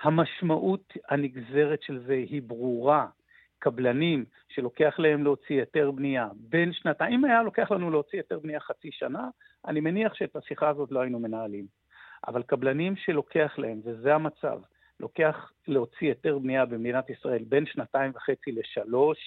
המשמעות 0.00 0.92
הנגזרת 1.08 1.82
של 1.82 2.02
זה 2.06 2.14
היא 2.14 2.42
ברורה. 2.42 3.06
קבלנים 3.58 4.24
שלוקח 4.48 4.94
להם 4.98 5.24
להוציא 5.24 5.58
היתר 5.58 5.90
בנייה 5.90 6.28
בין 6.34 6.72
שנתיים, 6.72 7.12
אם 7.12 7.24
היה 7.24 7.42
לוקח 7.42 7.70
לנו 7.70 7.90
להוציא 7.90 8.18
היתר 8.18 8.38
בנייה 8.38 8.60
חצי 8.60 8.90
שנה, 8.92 9.28
אני 9.66 9.80
מניח 9.80 10.14
שאת 10.14 10.36
השיחה 10.36 10.68
הזאת 10.68 10.92
לא 10.92 11.00
היינו 11.00 11.18
מנהלים. 11.18 11.66
אבל 12.26 12.42
קבלנים 12.42 12.96
שלוקח 12.96 13.54
להם, 13.58 13.80
וזה 13.84 14.14
המצב, 14.14 14.60
לוקח 15.00 15.52
להוציא 15.68 16.08
היתר 16.08 16.38
בנייה 16.38 16.64
במדינת 16.64 17.10
ישראל 17.10 17.44
בין 17.48 17.66
שנתיים 17.66 18.12
וחצי 18.14 18.52
לשלוש, 18.52 19.18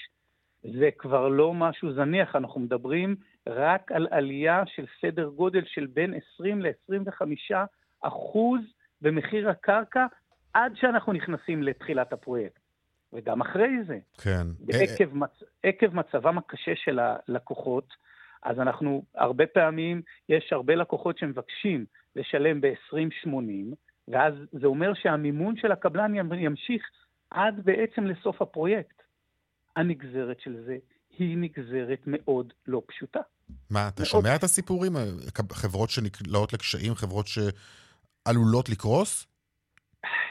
זה 0.64 0.90
כבר 0.98 1.28
לא 1.28 1.54
משהו 1.54 1.94
זניח, 1.94 2.36
אנחנו 2.36 2.60
מדברים 2.60 3.16
רק 3.48 3.92
על 3.92 4.08
עלייה 4.12 4.64
של 4.66 4.86
סדר 5.02 5.30
גודל 5.30 5.66
של 5.66 5.86
בין 5.86 6.14
20 6.34 6.62
ל-25 6.62 7.56
אחוז 8.02 8.62
במחיר 9.02 9.50
הקרקע 9.50 10.06
עד 10.54 10.76
שאנחנו 10.76 11.14
נכנסים 11.14 11.64
לתחילת 11.64 12.14
הפרויקט. 12.14 12.69
וגם 13.14 13.42
אחרי 13.42 13.84
זה. 13.88 14.00
כן. 14.22 14.48
ועקב 14.68 15.14
מצ... 15.14 15.44
עקב 15.64 15.96
מצבם 15.96 16.38
הקשה 16.38 16.72
של 16.76 17.00
הלקוחות, 17.00 17.94
אז 18.44 18.60
אנחנו, 18.60 19.04
הרבה 19.16 19.48
פעמים, 19.48 20.02
יש 20.30 20.50
הרבה 20.52 20.76
לקוחות 20.76 21.18
שמבקשים 21.18 21.86
לשלם 22.16 22.62
ב-2080, 22.62 23.76
ואז 24.08 24.34
זה 24.52 24.68
אומר 24.68 24.94
שהמימון 24.94 25.58
של 25.58 25.72
הקבלן 25.72 26.14
ימשיך 26.16 26.84
עד 27.32 27.62
בעצם 27.64 28.06
לסוף 28.06 28.42
הפרויקט. 28.42 29.02
הנגזרת 29.76 30.40
של 30.40 30.64
זה 30.66 30.78
היא 31.18 31.38
נגזרת 31.38 32.00
מאוד 32.06 32.54
לא 32.68 32.82
פשוטה. 32.88 33.20
מה, 33.70 33.88
אתה 33.88 34.02
מאוד... 34.02 34.10
שומע 34.10 34.36
את 34.36 34.44
הסיפורים? 34.44 34.94
חברות 35.52 35.90
שנקלעות 35.90 36.54
לקשיים, 36.54 36.96
חברות 36.96 37.26
שעלולות 37.28 38.70
לקרוס? 38.70 39.28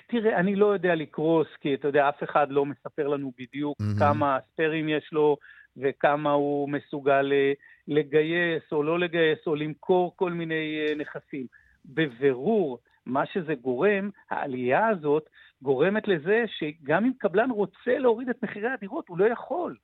תראה, 0.08 0.36
אני 0.36 0.56
לא 0.56 0.66
יודע 0.66 0.94
לקרוס, 0.94 1.46
כי 1.60 1.74
אתה 1.74 1.88
יודע, 1.88 2.08
אף 2.08 2.22
אחד 2.22 2.50
לא 2.50 2.66
מספר 2.66 3.08
לנו 3.08 3.32
בדיוק 3.38 3.78
mm-hmm. 3.80 3.98
כמה 3.98 4.38
ספיירים 4.52 4.88
יש 4.88 5.08
לו 5.12 5.36
וכמה 5.76 6.30
הוא 6.30 6.68
מסוגל 6.68 7.32
אה, 7.32 7.52
לגייס 7.88 8.62
או 8.72 8.82
לא 8.82 8.98
לגייס 8.98 9.38
או 9.46 9.56
למכור 9.56 10.12
כל 10.16 10.32
מיני 10.32 10.86
אה, 10.88 10.94
נכסים. 10.94 11.46
בבירור, 11.84 12.78
מה 13.06 13.26
שזה 13.26 13.54
גורם, 13.54 14.10
העלייה 14.30 14.88
הזאת 14.88 15.28
גורמת 15.62 16.08
לזה 16.08 16.44
שגם 16.46 17.04
אם 17.04 17.12
קבלן 17.18 17.50
רוצה 17.50 17.98
להוריד 17.98 18.28
את 18.28 18.42
מחירי 18.42 18.68
הדירות, 18.68 19.08
הוא 19.08 19.18
לא 19.18 19.24
יכול. 19.24 19.76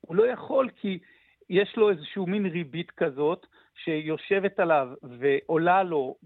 הוא 0.00 0.16
לא 0.16 0.26
יכול 0.26 0.68
כי 0.76 0.98
יש 1.50 1.76
לו 1.76 1.90
איזשהו 1.90 2.26
מין 2.26 2.46
ריבית 2.46 2.90
כזאת, 2.90 3.46
שיושבת 3.84 4.58
עליו 4.60 4.88
ועולה 5.02 5.82
לו 5.82 6.16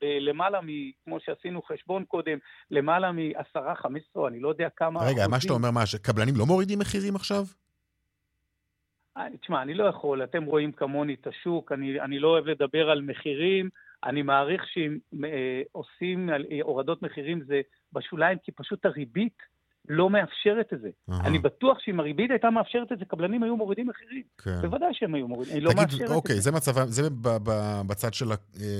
בלמעלה 0.00 0.60
מ... 0.60 0.66
כמו 1.04 1.20
שעשינו 1.20 1.62
חשבון 1.62 2.04
קודם, 2.04 2.38
למעלה 2.70 3.12
מ-10, 3.12 3.74
15, 3.74 4.28
אני 4.28 4.40
לא 4.40 4.48
יודע 4.48 4.68
כמה... 4.76 5.00
רגע, 5.00 5.10
אחוזים. 5.10 5.30
מה 5.30 5.40
שאתה 5.40 5.52
אומר, 5.52 5.70
מה, 5.70 5.86
שקבלנים 5.86 6.34
לא 6.36 6.46
מורידים 6.46 6.78
מחירים 6.78 7.16
עכשיו? 7.16 7.44
אה, 9.16 9.26
תשמע, 9.40 9.62
אני 9.62 9.74
לא 9.74 9.84
יכול, 9.84 10.24
אתם 10.24 10.44
רואים 10.44 10.72
כמוני 10.72 11.14
את 11.14 11.26
השוק, 11.26 11.72
אני, 11.72 12.00
אני 12.00 12.18
לא 12.18 12.28
אוהב 12.28 12.46
לדבר 12.46 12.90
על 12.90 13.02
מחירים, 13.02 13.68
אני 14.04 14.22
מעריך 14.22 14.62
שאם 14.66 15.24
אה, 15.24 15.62
עושים 15.72 16.30
אה, 16.30 16.36
הורדות 16.62 17.02
מחירים 17.02 17.44
זה 17.44 17.60
בשוליים, 17.92 18.38
כי 18.38 18.52
פשוט 18.52 18.86
הריבית 18.86 19.38
לא 19.88 20.10
מאפשרת 20.10 20.72
את 20.72 20.80
זה. 20.80 20.88
Uh-huh. 20.88 21.26
אני 21.26 21.38
בטוח 21.38 21.78
שאם 21.80 22.00
הריבית 22.00 22.30
הייתה 22.30 22.50
מאפשרת 22.50 22.92
את 22.92 22.98
זה, 22.98 23.04
קבלנים 23.04 23.42
היו 23.42 23.56
מורידים 23.56 23.86
מחירים. 23.86 24.22
כן. 24.44 24.60
בוודאי 24.62 24.88
שהם 24.92 25.14
היו 25.14 25.28
מורידים, 25.28 25.54
היא 25.54 25.62
לא 25.62 25.70
מאפשרת 25.76 26.10
אוקיי, 26.10 26.36
את 26.36 26.42
זה. 26.42 26.50
אוקיי, 26.52 26.80
זה 26.90 27.02
בצד 27.86 28.14
של 28.14 28.26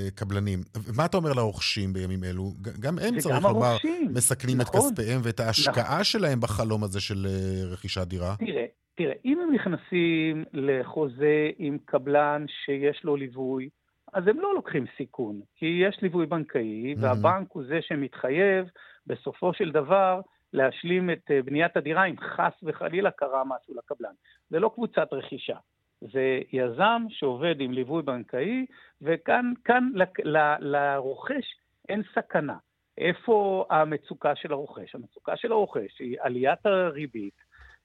הקבלנים. 0.09 0.59
מה 0.97 1.05
אתה 1.05 1.17
אומר 1.17 1.33
לרוכשים 1.33 1.93
בימים 1.93 2.25
אלו? 2.25 2.53
גם 2.81 2.99
הם, 2.99 3.19
צריך 3.19 3.45
לומר, 3.45 3.77
מסכנים 4.11 4.59
נכון, 4.59 4.81
את 4.81 4.99
כספיהם 4.99 5.21
ואת 5.25 5.41
ההשקעה 5.41 5.85
נכון. 5.85 6.05
שלהם 6.05 6.41
בחלום 6.41 6.85
הזה 6.85 7.01
של 7.01 7.27
אה, 7.27 7.73
רכישת 7.73 8.07
דירה. 8.07 8.35
תראה, 8.39 8.65
תראה, 8.95 9.15
אם 9.25 9.41
הם 9.41 9.55
נכנסים 9.55 10.45
לחוזה 10.53 11.51
עם 11.59 11.79
קבלן 11.85 12.45
שיש 12.65 13.01
לו 13.05 13.17
ליווי, 13.17 13.69
אז 14.15 14.29
הם 14.29 14.41
לא 14.41 14.55
לוקחים 14.55 14.85
סיכון, 14.97 15.41
כי 15.57 15.67
יש 15.67 15.99
ליווי 16.03 16.27
בנקאי, 16.27 16.95
והבנק 16.99 17.49
הוא 17.53 17.63
זה 17.69 17.79
שמתחייב 17.83 18.67
בסופו 19.07 19.55
של 19.55 19.71
דבר 19.71 20.21
להשלים 20.53 21.11
את 21.11 21.31
אה, 21.31 21.43
בניית 21.43 21.77
הדירה 21.77 22.05
אם 22.05 22.15
חס 22.21 22.53
וחלילה 22.63 23.11
קרה 23.11 23.43
משהו 23.45 23.75
לקבלן. 23.75 24.13
זה 24.51 24.59
לא 24.59 24.71
קבוצת 24.75 25.13
רכישה, 25.13 25.57
זה 26.01 26.41
יזם 26.53 27.03
שעובד 27.09 27.61
עם 27.61 27.73
ליווי 27.73 28.03
בנקאי, 28.03 28.67
וכאן 29.03 29.53
כאן 29.65 29.91
ל, 29.95 30.03
ל, 30.25 30.55
לרוכש 30.61 31.57
אין 31.89 32.03
סכנה. 32.15 32.57
איפה 32.99 33.67
המצוקה 33.71 34.37
של 34.37 34.53
הרוכש? 34.53 34.95
המצוקה 34.95 35.37
של 35.37 35.53
הרוכש 35.53 35.99
היא 35.99 36.17
עליית 36.21 36.67
הריבית, 36.67 37.41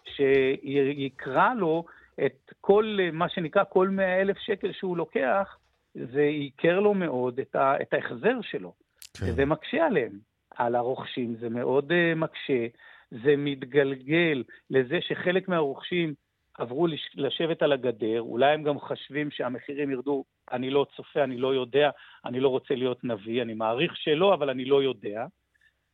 שיקרא 0.05 1.53
לו 1.53 1.85
את 2.25 2.53
כל, 2.61 2.97
מה 3.13 3.29
שנקרא, 3.29 3.63
כל 3.69 3.89
100 3.89 4.21
אלף 4.21 4.37
שקל 4.37 4.73
שהוא 4.73 4.97
לוקח, 4.97 5.57
זה 5.95 6.21
ייקר 6.21 6.79
לו 6.79 6.93
מאוד 6.93 7.39
את, 7.39 7.55
ה, 7.55 7.81
את 7.81 7.93
ההחזר 7.93 8.41
שלו. 8.41 8.73
כן. 9.13 9.25
וזה 9.25 9.45
מקשה 9.45 9.85
עליהם. 9.85 10.32
על 10.57 10.75
הרוכשים, 10.75 11.35
זה 11.35 11.49
מאוד 11.49 11.91
uh, 11.91 12.15
מקשה, 12.15 12.67
זה 13.11 13.35
מתגלגל 13.37 14.43
לזה 14.69 14.99
שחלק 15.01 15.47
מהרוכשים 15.47 16.13
עברו 16.57 16.87
לשבת 17.15 17.61
על 17.61 17.71
הגדר, 17.71 18.21
אולי 18.21 18.53
הם 18.53 18.63
גם 18.63 18.79
חשבים 18.79 19.31
שהמחירים 19.31 19.91
ירדו, 19.91 20.23
אני 20.51 20.69
לא 20.69 20.85
צופה, 20.95 21.23
אני 21.23 21.37
לא 21.37 21.53
יודע, 21.53 21.89
אני 22.25 22.39
לא 22.39 22.49
רוצה 22.49 22.75
להיות 22.75 23.03
נביא, 23.03 23.41
אני 23.41 23.53
מעריך 23.53 23.97
שלא, 23.97 24.33
אבל 24.33 24.49
אני 24.49 24.65
לא 24.65 24.83
יודע, 24.83 25.25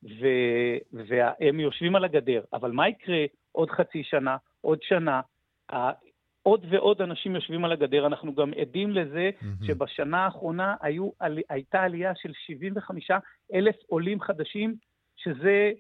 ו, 0.04 0.28
והם 0.94 1.60
יושבים 1.60 1.96
על 1.96 2.04
הגדר. 2.04 2.42
אבל 2.54 2.72
מה 2.72 2.90
יקרה 2.90 3.26
עוד 3.52 3.70
חצי 3.70 4.04
שנה, 4.04 4.38
עוד 4.62 4.82
שנה? 4.82 5.22
עוד 6.50 6.66
ועוד 6.70 7.02
אנשים 7.02 7.36
יושבים 7.36 7.66
על 7.66 7.72
הגדר. 7.72 8.08
אנחנו 8.08 8.36
גם 8.36 8.52
עדים 8.62 8.92
לזה 8.92 9.30
מהמם. 9.42 9.56
שבשנה 9.68 10.26
האחרונה 10.26 10.76
היו, 10.82 11.10
הייתה 11.50 11.82
עלייה 11.82 12.12
של 12.16 12.32
75 12.48 13.12
אלף 13.54 13.76
עולים 13.88 14.22
חדשים, 14.22 14.76
שזה 15.16 15.72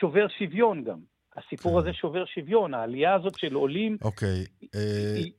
שובר 0.00 0.26
שוויון 0.38 0.84
גם. 0.84 0.98
הסיפור 1.36 1.72
כן. 1.72 1.78
הזה 1.78 1.92
שובר 1.92 2.24
שוויון, 2.24 2.74
העלייה 2.74 3.14
הזאת 3.14 3.38
של 3.38 3.54
עולים 3.54 3.96
אוקיי. 4.02 4.44
אה, 4.74 5.14
היא- 5.16 5.32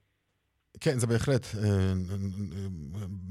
כן, 0.82 0.99
זה 0.99 1.08
בהחלט 1.08 1.45
אה, 1.63 1.93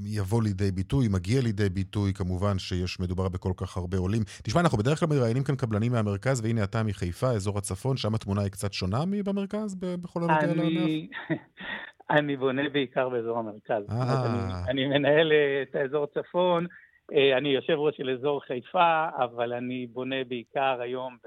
יבוא 0.05 0.43
לידי 0.43 0.71
ביטוי, 0.71 1.07
מגיע 1.07 1.41
לידי 1.41 1.69
ביטוי, 1.69 2.13
כמובן 2.13 2.59
שיש, 2.59 2.99
מדובר 2.99 3.29
בכל 3.29 3.53
כך 3.57 3.77
הרבה 3.77 3.97
עולים. 3.97 4.23
תשמע, 4.43 4.61
אנחנו 4.61 4.77
בדרך 4.77 4.99
כלל 4.99 5.09
מראיינים 5.09 5.43
כאן 5.43 5.55
קבלנים 5.55 5.91
מהמרכז, 5.91 6.41
והנה 6.41 6.63
אתה 6.63 6.83
מחיפה, 6.83 7.31
אזור 7.31 7.57
הצפון, 7.57 7.97
שם 7.97 8.15
התמונה 8.15 8.41
היא 8.41 8.51
קצת 8.51 8.73
שונה 8.73 9.05
מבמרכז 9.07 9.75
בכל 9.75 10.19
הנוגע 10.23 10.55
לענף? 10.55 11.09
אני, 12.11 12.37
בונה 12.37 12.69
בעיקר 12.69 13.09
באזור 13.09 13.37
המרכז. 13.39 13.83
אה. 13.89 14.63
אני, 14.67 14.85
אני 14.85 14.97
מנהל 14.97 15.31
אה, 15.31 15.61
את 15.61 15.75
האזור 15.75 16.03
הצפון, 16.03 16.65
אה, 17.13 17.37
אני 17.37 17.49
יושב 17.49 17.73
ראש 17.73 17.97
של 17.97 18.09
אזור 18.09 18.41
חיפה, 18.41 19.07
אבל 19.17 19.53
אני 19.53 19.87
בונה 19.87 20.23
בעיקר 20.27 20.81
היום 20.81 21.17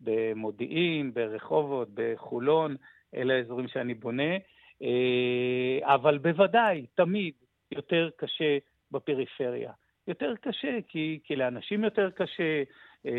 במודיעין, 0.00 1.14
ברחובות, 1.14 1.88
בחולון, 1.94 2.76
אלה 3.16 3.34
האזורים 3.34 3.68
שאני 3.68 3.94
בונה. 3.94 4.32
אה, 4.82 5.94
אבל 5.94 6.18
בוודאי, 6.18 6.86
תמיד 6.94 7.34
יותר 7.72 8.10
קשה 8.16 8.58
בפריפריה. 8.90 9.72
יותר 10.08 10.34
קשה, 10.40 10.78
כי, 10.88 11.20
כי 11.24 11.36
לאנשים 11.36 11.84
יותר 11.84 12.10
קשה. 12.10 12.62
אה, 13.06 13.12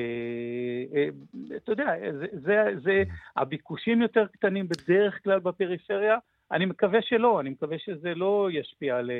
אה, 0.96 1.08
אתה 1.56 1.72
יודע, 1.72 1.86
זה, 2.20 2.26
זה, 2.46 2.64
זה, 2.84 3.04
הביקושים 3.36 4.02
יותר 4.02 4.26
קטנים 4.28 4.68
בדרך 4.68 5.24
כלל 5.24 5.40
בפריפריה. 5.40 6.18
אני 6.52 6.66
מקווה 6.66 7.00
שלא, 7.02 7.40
אני 7.40 7.50
מקווה 7.50 7.78
שזה 7.80 8.14
לא 8.16 8.50
ישפיע 8.52 9.02
ל, 9.02 9.12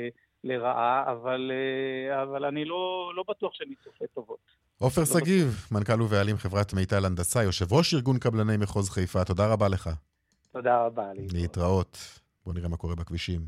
לרעה, 0.44 1.12
אבל, 1.12 1.52
אה, 1.54 2.22
אבל 2.22 2.44
אני 2.44 2.64
לא, 2.64 3.12
לא 3.16 3.24
בטוח 3.28 3.54
שאני 3.54 3.74
צופה 3.84 4.04
טובות. 4.14 4.38
עופר 4.78 5.00
לא 5.00 5.06
שגיב, 5.06 5.66
מנכ"ל 5.72 6.02
ובעלים 6.02 6.36
חברת 6.36 6.74
מיטל 6.74 7.04
הנדסה, 7.04 7.42
יושב 7.42 7.72
ראש 7.72 7.94
ארגון 7.94 8.18
קבלני 8.18 8.56
מחוז 8.56 8.90
חיפה, 8.90 9.24
תודה 9.24 9.52
רבה 9.52 9.68
לך. 9.68 9.90
תודה 10.52 10.84
רבה. 10.86 11.12
להתראות. 11.14 11.32
להתראות. 11.32 12.20
בואו 12.50 12.58
נראה 12.58 12.68
מה 12.68 12.76
קורה 12.76 12.94
בכבישים. 12.94 13.46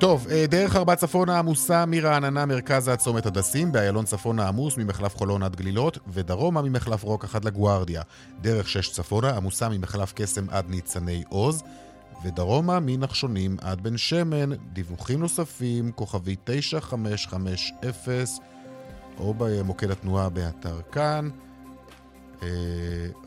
טוב, 0.00 0.26
אה, 0.30 0.46
דרך 0.46 0.76
ארבע 0.76 0.94
צפונה 0.94 1.38
עמוסה 1.38 1.86
מרעננה 1.86 2.46
מרכז 2.46 2.88
עד 2.88 2.98
צומת 2.98 3.26
הדסים, 3.26 3.72
באיילון 3.72 4.04
צפונה 4.04 4.48
עמוס 4.48 4.76
ממחלף 4.76 5.16
חולון 5.16 5.42
עד 5.42 5.56
גלילות, 5.56 5.98
ודרומה 6.08 6.62
ממחלף 6.62 7.02
רוקח 7.02 7.36
עד 7.36 7.44
לגוארדיה. 7.44 8.02
דרך 8.40 8.68
שש 8.68 8.90
צפונה 8.90 9.36
עמוסה 9.36 9.68
ממחלף 9.68 10.12
קסם 10.16 10.50
עד 10.50 10.68
ניצני 10.68 11.24
עוז, 11.28 11.62
ודרומה 12.24 12.80
מנחשונים 12.80 13.56
עד 13.60 13.80
בן 13.80 13.96
שמן. 13.96 14.50
דיווחים 14.72 15.20
נוספים, 15.20 15.92
כוכבי 15.92 16.36
9550, 16.44 18.44
או 19.18 19.34
במוקד 19.38 19.90
התנועה 19.90 20.28
באתר 20.28 20.80
כאן. 20.92 21.28
אה, 22.42 22.48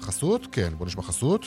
חסות? 0.02 0.48
כן, 0.52 0.74
בוא 0.78 0.86
נשמע 0.86 1.04
חסות. 1.04 1.46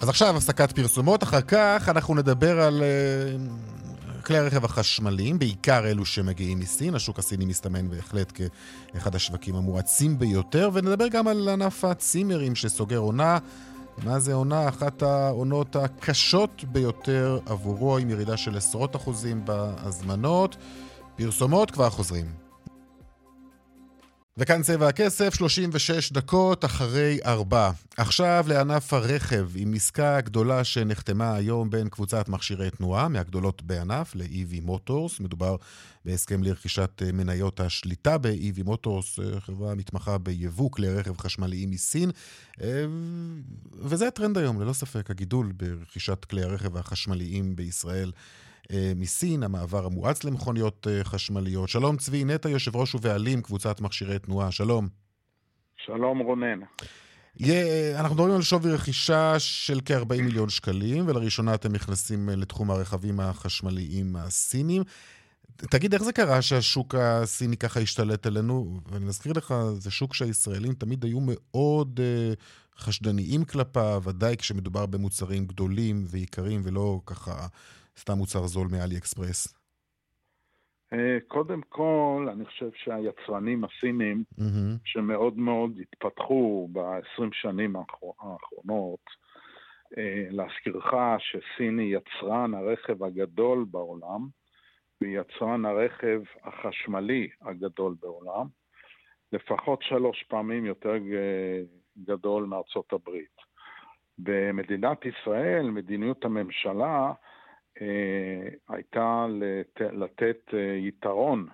אז 0.00 0.08
עכשיו 0.08 0.36
הפסקת 0.36 0.72
פרסומות, 0.72 1.22
אחר 1.22 1.40
כך 1.40 1.88
אנחנו 1.88 2.14
נדבר 2.14 2.60
על 2.60 2.82
אה, 2.82 3.36
כלי 4.24 4.38
הרכב 4.38 4.64
החשמליים, 4.64 5.38
בעיקר 5.38 5.86
אלו 5.86 6.06
שמגיעים 6.06 6.58
מסין. 6.58 6.94
השוק 6.94 7.18
הסיני 7.18 7.44
מסתמן 7.44 7.90
בהחלט 7.90 8.32
כאחד 8.92 9.14
השווקים 9.14 9.54
המואצים 9.54 10.18
ביותר, 10.18 10.70
ונדבר 10.72 11.08
גם 11.08 11.28
על 11.28 11.48
ענף 11.48 11.84
הצימרים 11.84 12.54
שסוגר 12.54 12.98
עונה. 12.98 13.38
מה 14.04 14.18
זה 14.18 14.34
עונה? 14.34 14.68
אחת 14.68 15.02
העונות 15.02 15.76
הקשות 15.76 16.64
ביותר 16.64 17.38
עבורו, 17.46 17.98
עם 17.98 18.10
ירידה 18.10 18.36
של 18.36 18.56
עשרות 18.56 18.96
אחוזים 18.96 19.44
בהזמנות. 19.44 20.56
פרסומות 21.16 21.70
כבר 21.70 21.90
חוזרים. 21.90 22.43
וכאן 24.38 24.62
צבע 24.62 24.88
הכסף, 24.88 25.34
36 25.34 26.12
דקות 26.12 26.64
אחרי 26.64 27.18
4. 27.26 27.70
עכשיו 27.96 28.44
לענף 28.48 28.92
הרכב, 28.92 29.48
עם 29.56 29.74
עסקה 29.74 30.20
גדולה 30.20 30.64
שנחתמה 30.64 31.34
היום 31.34 31.70
בין 31.70 31.88
קבוצת 31.88 32.28
מכשירי 32.28 32.70
תנועה, 32.70 33.08
מהגדולות 33.08 33.62
בענף, 33.62 34.14
ל-EV 34.14 34.68
Motors. 34.68 35.22
מדובר 35.22 35.56
בהסכם 36.04 36.42
לרכישת 36.42 37.02
אה, 37.02 37.12
מניות 37.12 37.60
השליטה 37.60 38.18
ב-EV 38.18 38.66
Motors, 38.66 39.22
אה, 39.22 39.40
חברה 39.40 39.72
המתמחה 39.72 40.18
ביבוא 40.18 40.70
כלי 40.70 40.88
רכב 40.88 41.16
חשמליים 41.18 41.70
מסין. 41.70 42.10
אה, 42.62 42.84
וזה 43.78 44.08
הטרנד 44.08 44.38
היום, 44.38 44.60
ללא 44.60 44.72
ספק, 44.72 45.10
הגידול 45.10 45.52
ברכישת 45.52 46.24
כלי 46.24 46.42
הרכב 46.42 46.76
החשמליים 46.76 47.56
בישראל. 47.56 48.12
אה, 48.72 48.92
מסין, 48.96 49.42
המעבר 49.42 49.86
המואץ 49.86 50.24
למכוניות 50.24 50.86
אה, 50.90 51.04
חשמליות. 51.04 51.68
שלום 51.68 51.96
צבי 51.96 52.24
נטע, 52.24 52.48
יושב 52.48 52.76
ראש 52.76 52.94
ובעלים 52.94 53.42
קבוצת 53.42 53.80
מכשירי 53.80 54.18
תנועה, 54.18 54.50
שלום. 54.50 54.88
שלום 55.76 56.18
רונן. 56.18 56.60
יהיה, 57.36 58.00
אנחנו 58.00 58.14
מדברים 58.14 58.34
על 58.34 58.42
שווי 58.42 58.72
רכישה 58.72 59.38
של 59.38 59.80
כ-40 59.84 60.22
מיליון 60.22 60.48
שקלים, 60.48 61.08
ולראשונה 61.08 61.54
אתם 61.54 61.72
נכנסים 61.72 62.30
אה, 62.30 62.36
לתחום 62.36 62.70
הרכבים 62.70 63.20
החשמליים 63.20 64.16
הסינים. 64.16 64.82
תגיד, 65.56 65.92
איך 65.92 66.02
זה 66.02 66.12
קרה 66.12 66.42
שהשוק 66.42 66.94
הסיני 66.94 67.56
ככה 67.56 67.80
השתלט 67.80 68.26
עלינו? 68.26 68.80
ואני 68.90 69.04
מזכיר 69.04 69.32
לך, 69.32 69.54
זה 69.74 69.90
שוק 69.90 70.14
שהישראלים 70.14 70.74
תמיד 70.74 71.04
היו 71.04 71.18
מאוד 71.20 72.00
uh, 72.00 72.80
חשדניים 72.80 73.44
כלפיו, 73.44 74.02
ודאי 74.04 74.36
כשמדובר 74.36 74.86
במוצרים 74.86 75.46
גדולים 75.46 76.04
ויקרים, 76.08 76.60
ולא 76.64 77.00
ככה 77.06 77.46
סתם 77.98 78.12
מוצר 78.12 78.38
זול 78.46 78.68
מאלי 78.72 78.98
אקספרס. 78.98 79.58
אה, 80.92 81.18
קודם 81.28 81.60
כל, 81.68 82.28
אני 82.32 82.44
חושב 82.44 82.70
שהיצרנים 82.74 83.64
הסינים, 83.64 84.24
Mm-hmm. 84.38 84.78
שמאוד 84.84 85.38
מאוד 85.38 85.78
התפתחו 85.80 86.68
ב-20 86.72 87.28
שנים 87.32 87.76
האחר- 87.76 88.06
האחרונות, 88.20 89.00
אה, 89.98 90.26
להזכירך 90.30 90.84
שסין 91.18 91.78
היא 91.78 91.96
יצרן 91.96 92.54
הרכב 92.54 93.02
הגדול 93.04 93.66
בעולם, 93.70 94.28
והיא 95.00 95.18
יצרן 95.20 95.64
הרכב 95.64 96.20
החשמלי 96.42 97.28
הגדול 97.42 97.94
בעולם, 98.00 98.46
לפחות 99.32 99.82
שלוש 99.82 100.22
פעמים 100.28 100.64
יותר 100.66 100.92
גדול 102.04 102.44
מארצות 102.44 102.92
הברית. 102.92 103.34
במדינת 104.18 104.98
ישראל, 105.04 105.70
מדיניות 105.70 106.24
הממשלה 106.24 107.12
הייתה 108.68 109.26
לת, 109.28 109.80
לתת 109.92 110.54
אה, 110.54 110.58
יתרון 110.58 111.46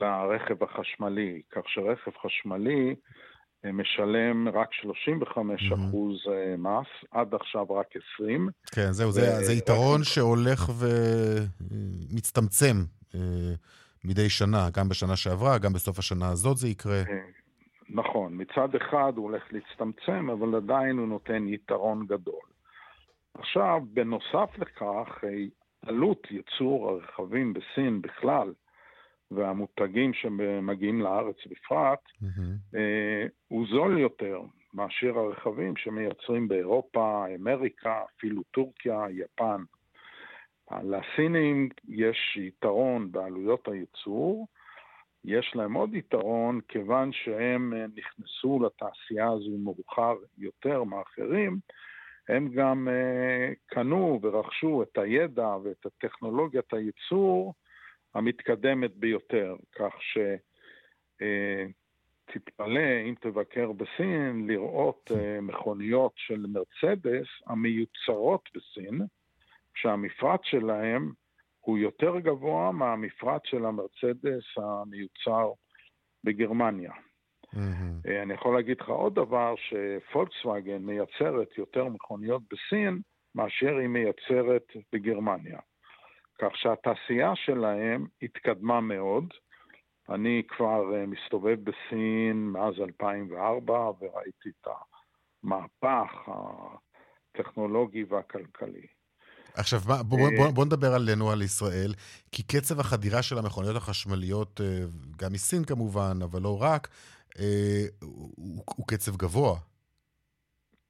לרכב 0.00 0.64
החשמלי, 0.64 1.42
כך 1.50 1.62
שרכב 1.66 2.10
חשמלי 2.22 2.94
אה, 3.64 3.72
משלם 3.72 4.48
רק 4.48 4.72
35 4.72 5.72
אחוז 5.72 6.16
אה, 6.28 6.56
מס, 6.58 6.86
עד 7.10 7.34
עכשיו 7.34 7.66
רק 7.70 7.86
20. 8.14 8.48
כן, 8.74 8.92
זהו, 8.92 9.12
זה, 9.12 9.20
ו- 9.20 9.44
זה 9.44 9.52
יתרון 9.52 10.04
שהולך 10.04 10.70
ומצטמצם 12.10 12.76
אה, 13.14 13.20
מדי 14.04 14.28
שנה, 14.28 14.68
גם 14.76 14.88
בשנה 14.88 15.16
שעברה, 15.16 15.58
גם 15.58 15.72
בסוף 15.72 15.98
השנה 15.98 16.28
הזאת 16.28 16.56
זה 16.56 16.68
יקרה. 16.68 16.98
אה, 16.98 17.04
נכון, 17.88 18.32
מצד 18.32 18.74
אחד 18.74 19.12
הוא 19.16 19.24
הולך 19.24 19.42
להצטמצם, 19.50 20.30
אבל 20.30 20.54
עדיין 20.56 20.98
הוא 20.98 21.08
נותן 21.08 21.48
יתרון 21.48 22.06
גדול. 22.06 22.53
עכשיו, 23.34 23.82
בנוסף 23.92 24.58
לכך, 24.58 25.24
אה, 25.24 25.44
עלות 25.86 26.26
ייצור 26.30 26.90
הרכבים 26.90 27.52
בסין 27.52 28.02
בכלל, 28.02 28.52
והמותגים 29.30 30.14
שמגיעים 30.14 31.00
לארץ 31.00 31.36
בפרט. 31.46 31.98
אה, 32.74 33.26
הוא 33.48 33.66
זול 33.70 33.98
יותר 33.98 34.40
מאשר 34.74 35.18
הרכבים 35.18 35.76
שמייצרים 35.76 36.48
באירופה, 36.48 37.24
אמריקה, 37.34 38.02
אפילו 38.16 38.42
טורקיה, 38.42 39.04
יפן. 39.10 39.62
לסינים 40.82 41.68
יש 41.88 42.36
יתרון 42.36 43.12
בעלויות 43.12 43.68
הייצור, 43.68 44.46
יש 45.24 45.52
להם 45.54 45.74
עוד 45.74 45.94
יתרון 45.94 46.60
כיוון 46.68 47.12
שהם 47.12 47.72
אה, 47.74 47.84
נכנסו 47.96 48.60
לתעשייה 48.66 49.28
הזו 49.28 49.58
מאוחר 49.58 50.14
יותר 50.38 50.84
מאחרים, 50.84 51.58
הם 52.28 52.48
גם 52.48 52.88
אה, 52.88 53.52
קנו 53.66 54.18
ורכשו 54.22 54.82
את 54.82 54.98
הידע 54.98 55.56
ואת 55.64 55.86
הטכנולוגיית 55.86 56.72
הייצור 56.72 57.54
המתקדמת 58.14 58.96
ביותר, 58.96 59.56
כך 59.72 59.92
ש... 60.00 60.18
תתפלא, 62.24 63.00
אם 63.08 63.14
תבקר 63.20 63.72
בסין, 63.72 64.46
לראות 64.46 65.10
uh, 65.10 65.40
מכוניות 65.42 66.12
של 66.16 66.46
מרצדס 66.48 67.26
המיוצרות 67.46 68.48
בסין, 68.54 69.00
שהמפרט 69.74 70.40
שלהם 70.44 71.12
הוא 71.60 71.78
יותר 71.78 72.18
גבוה 72.18 72.72
מהמפרט 72.72 73.44
של 73.44 73.64
המרצדס 73.64 74.44
המיוצר 74.56 75.52
בגרמניה. 76.24 76.92
Mm-hmm. 77.54 78.22
אני 78.22 78.34
יכול 78.34 78.56
להגיד 78.56 78.80
לך 78.80 78.88
עוד 78.88 79.14
דבר, 79.14 79.54
שפולקסווגן 79.56 80.78
מייצרת 80.78 81.58
יותר 81.58 81.84
מכוניות 81.84 82.42
בסין 82.42 83.00
מאשר 83.34 83.76
היא 83.76 83.88
מייצרת 83.88 84.66
בגרמניה. 84.92 85.58
כך 86.38 86.56
שהתעשייה 86.56 87.32
שלהם 87.34 88.06
התקדמה 88.22 88.80
מאוד. 88.80 89.24
אני 90.08 90.42
כבר 90.48 90.94
אה, 90.94 91.06
מסתובב 91.06 91.56
בסין 91.64 92.36
מאז 92.36 92.74
2004 92.80 93.72
וראיתי 93.72 94.48
את 94.48 94.68
המהפך 95.44 96.10
הטכנולוגי 97.34 98.04
והכלכלי. 98.08 98.86
עכשיו, 99.54 99.80
בוא, 99.80 100.02
בוא, 100.02 100.18
אה, 100.18 100.36
בוא, 100.36 100.50
בוא 100.50 100.64
נדבר 100.64 100.94
עלינו, 100.94 101.30
על 101.30 101.42
ישראל, 101.42 101.94
כי 102.32 102.42
קצב 102.42 102.80
החדירה 102.80 103.22
של 103.22 103.38
המכוניות 103.38 103.76
החשמליות, 103.76 104.60
אה, 104.60 104.66
גם 105.16 105.32
מסין 105.32 105.64
כמובן, 105.64 106.18
אבל 106.24 106.42
לא 106.42 106.62
רק, 106.62 106.88
הוא, 108.02 108.64
הוא 108.76 108.86
קצב 108.86 109.16
גבוה. 109.16 109.56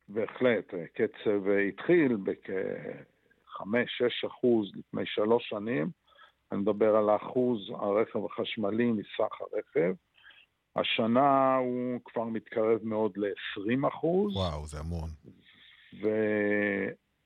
בהחלט, 0.08 0.74
קצב 0.94 1.48
התחיל 1.68 2.16
בכ-5-6 2.16 4.26
אחוז 4.26 4.72
לפני 4.76 5.06
שלוש 5.06 5.48
שנים. 5.48 5.90
אני 6.52 6.60
מדבר 6.60 6.96
על 6.96 7.16
אחוז 7.16 7.70
הרכב 7.70 8.24
החשמלי 8.24 8.92
מסך 8.92 9.40
הרכב. 9.40 9.94
השנה 10.76 11.56
הוא 11.56 12.00
כבר 12.04 12.24
מתקרב 12.24 12.80
מאוד 12.82 13.16
ל-20 13.16 13.88
אחוז. 13.88 14.36
וואו, 14.36 14.66
זה 14.66 14.78
המון. 14.78 15.08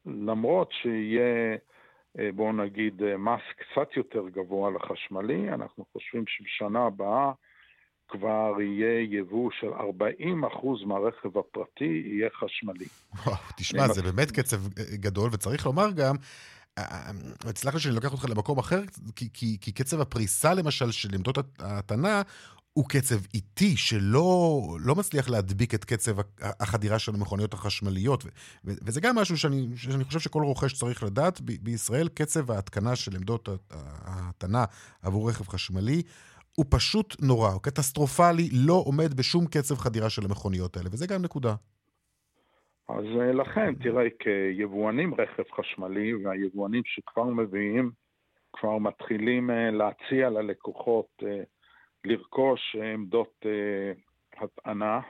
ולמרות 0.06 0.72
שיהיה, 0.72 1.56
אה, 2.18 2.32
בואו 2.32 2.52
נגיד, 2.52 3.02
אה, 3.02 3.16
מס 3.16 3.40
קצת 3.56 3.96
יותר 3.96 4.28
גבוה 4.28 4.70
לחשמלי, 4.70 5.48
אנחנו 5.48 5.84
חושבים 5.92 6.24
שבשנה 6.26 6.86
הבאה 6.86 7.32
כבר 8.08 8.52
יהיה 8.60 9.18
יבוא 9.18 9.50
של 9.60 9.66
40 9.66 10.44
אחוז 10.44 10.84
מהרכב 10.86 11.38
הפרטי 11.38 12.02
יהיה 12.04 12.28
חשמלי. 12.40 12.86
וואו, 13.24 13.36
תשמע, 13.56 13.88
זה 13.88 14.02
באמת 14.02 14.30
קצב 14.30 14.78
אה, 14.78 14.96
גדול, 14.96 15.30
וצריך 15.32 15.66
לומר 15.66 15.90
גם... 15.90 16.16
סלח 17.54 17.74
לי 17.74 17.80
שאני 17.80 17.94
לוקח 17.94 18.12
אותך 18.12 18.24
למקום 18.28 18.58
אחר, 18.58 18.80
כי, 19.16 19.28
כי, 19.32 19.56
כי 19.60 19.72
קצב 19.72 20.00
הפריסה 20.00 20.54
למשל 20.54 20.90
של 20.90 21.08
עמדות 21.14 21.38
ההטענה 21.58 22.22
הוא 22.72 22.88
קצב 22.88 23.16
איטי 23.34 23.76
שלא 23.76 24.60
לא 24.80 24.94
מצליח 24.94 25.28
להדביק 25.28 25.74
את 25.74 25.84
קצב 25.84 26.16
החדירה 26.40 26.98
של 26.98 27.14
המכוניות 27.14 27.54
החשמליות, 27.54 28.24
ו, 28.24 28.28
וזה 28.64 29.00
גם 29.00 29.16
משהו 29.16 29.38
שאני, 29.38 29.68
שאני 29.76 30.04
חושב 30.04 30.20
שכל 30.20 30.42
רוכש 30.42 30.72
צריך 30.72 31.02
לדעת. 31.02 31.40
ב, 31.40 31.52
בישראל 31.62 32.08
קצב 32.08 32.50
ההתקנה 32.50 32.96
של 32.96 33.16
עמדות 33.16 33.48
ההטענה 34.04 34.64
עבור 35.02 35.30
רכב 35.30 35.48
חשמלי 35.48 36.02
הוא 36.58 36.66
פשוט 36.70 37.16
נורא, 37.22 37.48
הוא 37.48 37.62
קטסטרופלי, 37.62 38.48
לא 38.66 38.82
עומד 38.86 39.14
בשום 39.18 39.46
קצב 39.46 39.74
חדירה 39.74 40.10
של 40.10 40.22
המכוניות 40.24 40.76
האלה, 40.76 40.88
וזה 40.92 41.06
גם 41.06 41.22
נקודה. 41.22 41.54
אז 42.88 43.04
אה, 43.20 43.32
לכן, 43.32 43.74
תראה, 43.74 44.04
כיבואנים 44.18 45.14
רכב 45.14 45.42
חשמלי, 45.56 46.14
והיבואנים 46.14 46.82
שכבר 46.84 47.24
מביאים, 47.24 47.90
כבר 48.52 48.78
מתחילים 48.78 49.50
אה, 49.50 49.70
להציע 49.70 50.30
ללקוחות 50.30 51.08
אה, 51.22 51.42
לרכוש 52.04 52.76
עמדות 52.94 53.46
הטענה. 54.36 55.00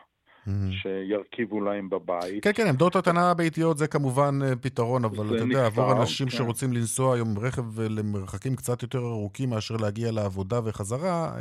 שירכיבו 0.70 1.61
להם 1.61 1.90
בבית. 1.90 2.44
כן, 2.44 2.50
כן, 2.54 2.66
עמדות 2.68 2.96
הטענה 2.96 3.34
ביתיות 3.34 3.78
זה 3.78 3.87
כמובן 3.88 4.34
פתרון, 4.62 5.04
אבל 5.04 5.37
אתה 5.37 5.44
יודע, 5.44 5.66
עבור 5.66 5.92
אנשים 5.92 6.26
כן. 6.26 6.37
שרוצים 6.37 6.72
לנסוע 6.72 7.14
היום 7.14 7.28
עם 7.28 7.38
רכב 7.38 7.80
למרחקים 7.80 8.56
קצת 8.56 8.82
יותר 8.82 8.98
ארוכים 8.98 9.50
מאשר 9.50 9.76
להגיע 9.76 10.12
לעבודה 10.12 10.61
וחזרה, 10.64 11.32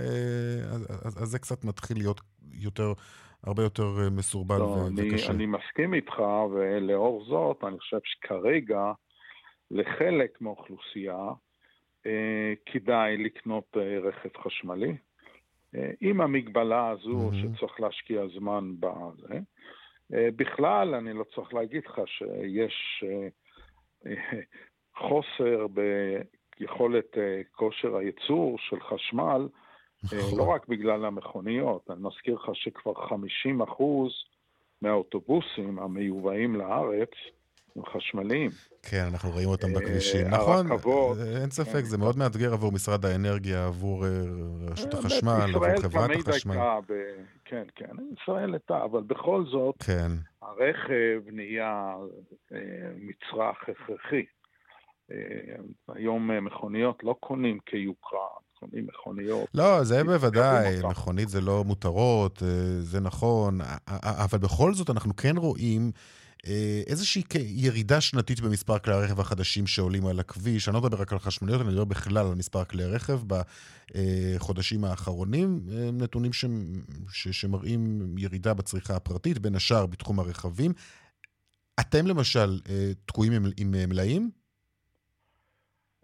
אז, 1.05 1.23
אז 1.23 1.29
זה 1.29 1.39
קצת 1.39 1.65
מתחיל 1.65 1.97
להיות 1.97 2.21
יותר 2.53 2.93
הרבה 3.43 3.63
יותר 3.63 3.87
אה, 4.03 4.09
מסורבל 4.09 4.57
לא, 4.57 4.63
ו- 4.63 4.87
אני, 4.87 5.13
וקשה. 5.13 5.31
אני 5.31 5.45
מסכים 5.45 5.93
איתך, 5.93 6.19
ולאור 6.51 7.25
זאת, 7.25 7.63
אני 7.63 7.79
חושב 7.79 7.97
שכרגע, 8.03 8.91
לחלק 9.71 10.41
מהאוכלוסייה, 10.41 11.19
אה, 12.05 12.53
כדאי 12.65 13.17
לקנות 13.17 13.77
אה, 13.77 13.99
רכב 13.99 14.29
חשמלי. 14.43 14.95
עם 16.01 16.21
המגבלה 16.21 16.89
הזו 16.89 17.31
mm-hmm. 17.31 17.55
שצריך 17.57 17.79
להשקיע 17.79 18.21
זמן 18.27 18.71
בזה. 18.79 19.39
אה, 20.13 20.29
בכלל, 20.35 20.95
אני 20.95 21.13
לא 21.13 21.23
צריך 21.35 21.53
להגיד 21.53 21.83
לך 21.85 22.01
שיש 22.05 23.03
אה, 23.07 23.27
אה, 24.05 24.39
חוסר 24.97 25.67
ביכולת 25.67 27.17
כושר 27.51 27.95
הייצור 27.95 28.57
של 28.59 28.79
חשמל, 28.79 29.47
אה, 30.13 30.37
לא 30.37 30.43
רק 30.43 30.67
בגלל 30.67 31.05
המכוניות, 31.05 31.91
אני 31.91 31.99
מזכיר 32.01 32.35
לך 32.35 32.49
שכבר 32.53 32.93
50 32.93 33.61
אחוז 33.61 34.11
מהאוטובוסים 34.81 35.79
המיובאים 35.79 36.55
לארץ 36.55 37.11
חשמליים. 37.85 38.51
כן, 38.83 39.05
אנחנו 39.11 39.29
רואים 39.29 39.49
אותם 39.49 39.73
בכבישים. 39.73 40.25
אה, 40.25 40.31
נכון, 40.31 40.71
אה, 40.71 41.41
אין 41.41 41.49
ספק, 41.49 41.83
זה 41.83 41.97
מאוד 41.97 42.17
מאתגר 42.17 42.53
עבור 42.53 42.71
משרד 42.71 43.05
האנרגיה, 43.05 43.65
עבור 43.65 44.05
רשות 44.71 44.93
החשמל, 44.93 45.39
עבור 45.55 45.81
חברת 45.81 46.09
החשמל. 46.27 46.57
כן, 47.45 47.63
כן, 47.75 47.95
ישראל 48.21 48.53
הייתה, 48.53 48.83
אבל 48.83 49.01
בכל 49.01 49.43
זאת, 49.51 49.75
כן. 49.83 50.11
הרכב 50.41 51.21
נהיה 51.31 51.95
מצרך 52.97 53.57
הכרחי. 53.69 54.25
היום 55.87 56.31
מכוניות 56.45 57.03
לא 57.03 57.15
קונים 57.19 57.59
כיוקרה, 57.65 58.27
קונים 58.59 58.87
מכוניות. 58.87 59.47
לא, 59.53 59.83
זה 59.83 60.03
בוודאי, 60.03 60.75
מכונית 60.89 61.29
זה 61.29 61.41
לא 61.41 61.63
מותרות, 61.63 62.43
אה, 62.43 62.81
זה 62.81 62.99
נכון, 62.99 63.59
אבל 64.03 64.39
בכל 64.39 64.73
זאת 64.73 64.89
אנחנו 64.89 65.15
כן 65.15 65.37
רואים... 65.37 65.91
אה, 66.45 66.81
איזושהי 66.87 67.23
ירידה 67.35 68.01
שנתית 68.01 68.39
במספר 68.39 68.79
כלי 68.79 68.93
הרכב 68.93 69.19
החדשים 69.19 69.67
שעולים 69.67 70.05
על 70.07 70.19
הכביש. 70.19 70.67
אני 70.67 70.75
לא 70.75 70.81
מדבר 70.81 71.01
רק 71.01 71.13
על 71.13 71.19
חשמליות, 71.19 71.61
אני 71.61 71.69
מדבר 71.69 71.85
בכלל 71.85 72.17
על 72.17 72.35
מספר 72.35 72.65
כלי 72.65 72.83
הרכב 72.83 73.19
בחודשים 73.27 74.83
האחרונים. 74.83 75.59
אה, 75.71 75.89
נתונים 75.93 76.33
ש... 76.33 76.45
ש... 77.11 77.27
שמראים 77.27 78.01
ירידה 78.17 78.53
בצריכה 78.53 78.95
הפרטית, 78.95 79.39
בין 79.39 79.55
השאר 79.55 79.85
בתחום 79.85 80.19
הרכבים. 80.19 80.71
אתם 81.79 82.07
למשל 82.07 82.59
תקועים 83.05 83.33
עם, 83.33 83.43
עם 83.57 83.71
מלאים? 83.89 84.29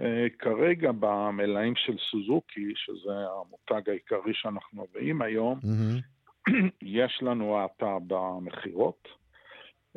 אה, 0.01 0.27
כרגע 0.39 0.91
במלאים 0.91 1.73
של 1.75 1.95
סוזוקי, 2.11 2.73
שזה 2.75 3.11
המותג 3.11 3.89
העיקרי 3.89 4.33
שאנחנו 4.33 4.83
מביאים 4.83 5.21
היום, 5.21 5.59
mm-hmm. 5.59 6.51
יש 6.81 7.19
לנו 7.21 7.57
האטה 7.57 7.97
במכירות. 8.07 9.07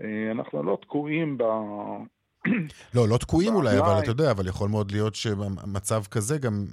אה, 0.03 0.31
אנחנו 0.31 0.63
לא 0.63 0.79
תקועים 0.83 1.39
ב... 1.39 1.43
לא, 2.95 3.09
לא 3.09 3.17
תקועים 3.17 3.55
אולי, 3.55 3.79
אבל 3.79 4.01
אתה 4.03 4.11
יודע, 4.11 4.31
אבל 4.31 4.49
יכול 4.49 4.69
מאוד 4.69 4.93
להיות 4.93 5.15
שמצב 5.15 6.03
כזה 6.11 6.39
גם 6.39 6.65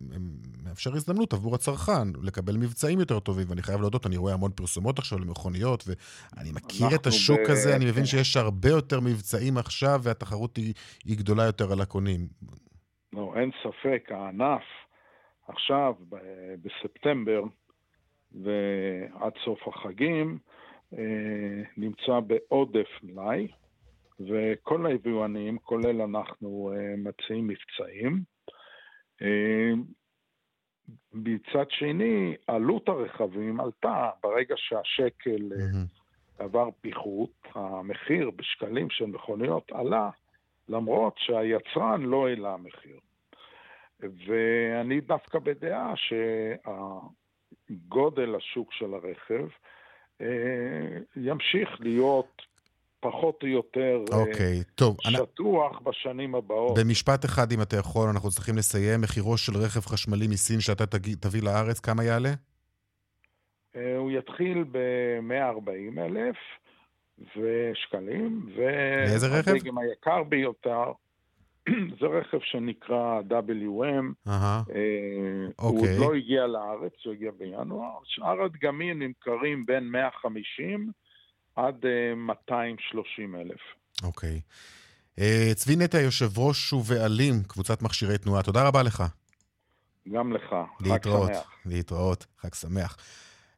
מאפשר 0.64 0.94
הזדמנות 0.94 1.34
עבור 1.34 1.56
הצרכן 1.56 2.08
לקבל 2.24 2.58
מבצעים 2.58 3.00
יותר 3.00 3.20
טובים, 3.20 3.46
ואני 3.50 3.62
חייב 3.62 3.82
להודות, 3.82 4.06
אני 4.06 4.18
רואה 4.18 4.34
המון 4.34 4.52
פרסומות 4.52 5.00
עכשיו 5.00 5.20
למכוניות, 5.20 5.84
ואני 5.88 6.52
מכיר 6.52 6.88
את 6.96 7.08
השוק 7.08 7.40
ב... 7.48 7.52
הזה, 7.52 7.76
אני 7.76 7.86
מבין 7.86 8.06
שיש 8.06 8.38
הרבה 8.38 8.70
יותר 8.70 9.00
מבצעים 9.00 9.58
עכשיו, 9.58 10.00
והתחרות 10.04 10.58
היא, 10.58 10.74
היא 11.06 11.18
גדולה 11.18 11.44
יותר 11.44 11.72
על 11.72 11.82
הקונים. 11.82 12.28
לא, 13.14 13.34
אין 13.36 13.52
ספק, 13.64 14.10
הענף 14.12 14.64
עכשיו, 15.48 15.94
בספטמבר 16.62 17.44
ועד 18.32 19.34
סוף 19.46 19.60
החגים, 19.68 20.38
נמצא 21.78 22.20
בעודף 22.20 22.88
מלאי, 23.04 23.48
וכל 24.20 24.86
היבואנים, 24.86 25.58
כולל 25.58 26.02
אנחנו, 26.02 26.74
אה, 26.76 26.96
מציעים 26.98 27.48
מבצעים. 27.48 28.24
אה, 29.22 29.72
מצד 31.14 31.66
שני, 31.70 32.36
עלות 32.48 32.90
הרכבים 32.90 33.60
עלתה 33.60 34.10
ברגע 34.24 34.56
שהשקל 34.58 35.52
mm-hmm. 35.52 36.44
עבר 36.44 36.70
פיחות, 36.82 37.48
המחיר 37.56 38.32
בשקלים 38.32 38.90
של 38.90 39.06
מכוניות 39.06 39.72
עלה, 39.72 40.10
למרות 40.70 41.14
שהיצרן 41.18 42.02
לא 42.02 42.28
העלה 42.28 42.58
מחיר. 42.58 43.00
ואני 44.00 45.02
דווקא 45.02 45.40
בדעה 45.40 45.94
שהגודל 47.70 48.36
השוק 48.36 48.74
של 48.74 48.94
הרכב 48.94 49.44
אה, 49.44 49.48
ימשיך 51.16 51.70
להיות 51.80 52.42
פחות 53.00 53.44
או 53.44 53.48
יותר 53.48 54.04
okay, 54.10 54.16
אוקיי, 54.16 54.64
טוב, 54.76 54.98
שטוח 55.02 55.78
אני... 55.78 55.84
בשנים 55.84 56.36
הבאות. 56.36 56.78
במשפט 56.80 57.26
אחד, 57.26 57.52
אם 57.52 57.62
אתה 57.62 57.78
יכול, 57.78 58.10
אנחנו 58.10 58.30
צריכים 58.30 58.58
לסיים. 58.58 59.02
מחירו 59.02 59.38
של 59.38 59.58
רכב 59.58 59.80
חשמלי 59.80 60.28
מסין 60.28 60.60
שאתה 60.60 60.86
תביא 61.20 61.42
לארץ, 61.44 61.80
כמה 61.80 62.04
יעלה? 62.04 62.34
אה, 63.76 63.98
הוא 63.98 64.12
יתחיל 64.12 64.64
ב-140 64.72 66.00
אלף. 66.02 66.36
ושקלים, 67.20 68.50
לאיזה 69.08 69.28
רכב? 69.28 69.52
והדגם 69.52 69.78
היקר 69.78 70.24
ביותר, 70.24 70.92
זה 72.00 72.06
רכב 72.06 72.40
שנקרא 72.44 73.22
WM, 73.30 74.28
אהה, 74.28 74.64
אה, 74.76 75.48
הוא 75.60 75.70
עוד 75.70 75.76
אוקיי. 75.76 76.00
לא 76.00 76.14
הגיע 76.14 76.48
לארץ, 76.48 76.94
הוא 77.06 77.14
הגיע 77.14 77.32
בינואר. 77.38 78.00
שאר 78.04 78.44
הדגמים 78.46 79.02
נמכרים 79.02 79.66
בין 79.66 79.84
150 79.92 80.92
עד 81.56 81.86
אה, 81.86 82.16
230 82.16 83.36
אלף. 83.36 83.62
אוקיי. 84.04 84.42
אה, 85.20 85.52
צבי 85.56 85.76
נטע, 85.76 86.02
יושב 86.02 86.40
ראש 86.40 86.74
ובעלים, 86.74 87.34
קבוצת 87.48 87.82
מכשירי 87.82 88.18
תנועה, 88.18 88.44
תודה 88.44 88.68
רבה 88.68 88.84
לך. 88.84 89.04
גם 90.12 90.34
לך, 90.34 90.50
חג 90.50 90.88
להתראות. 90.88 91.34
שמח. 91.34 91.56
להתראות, 91.66 92.26
חג 92.40 92.54
שמח. 92.54 92.98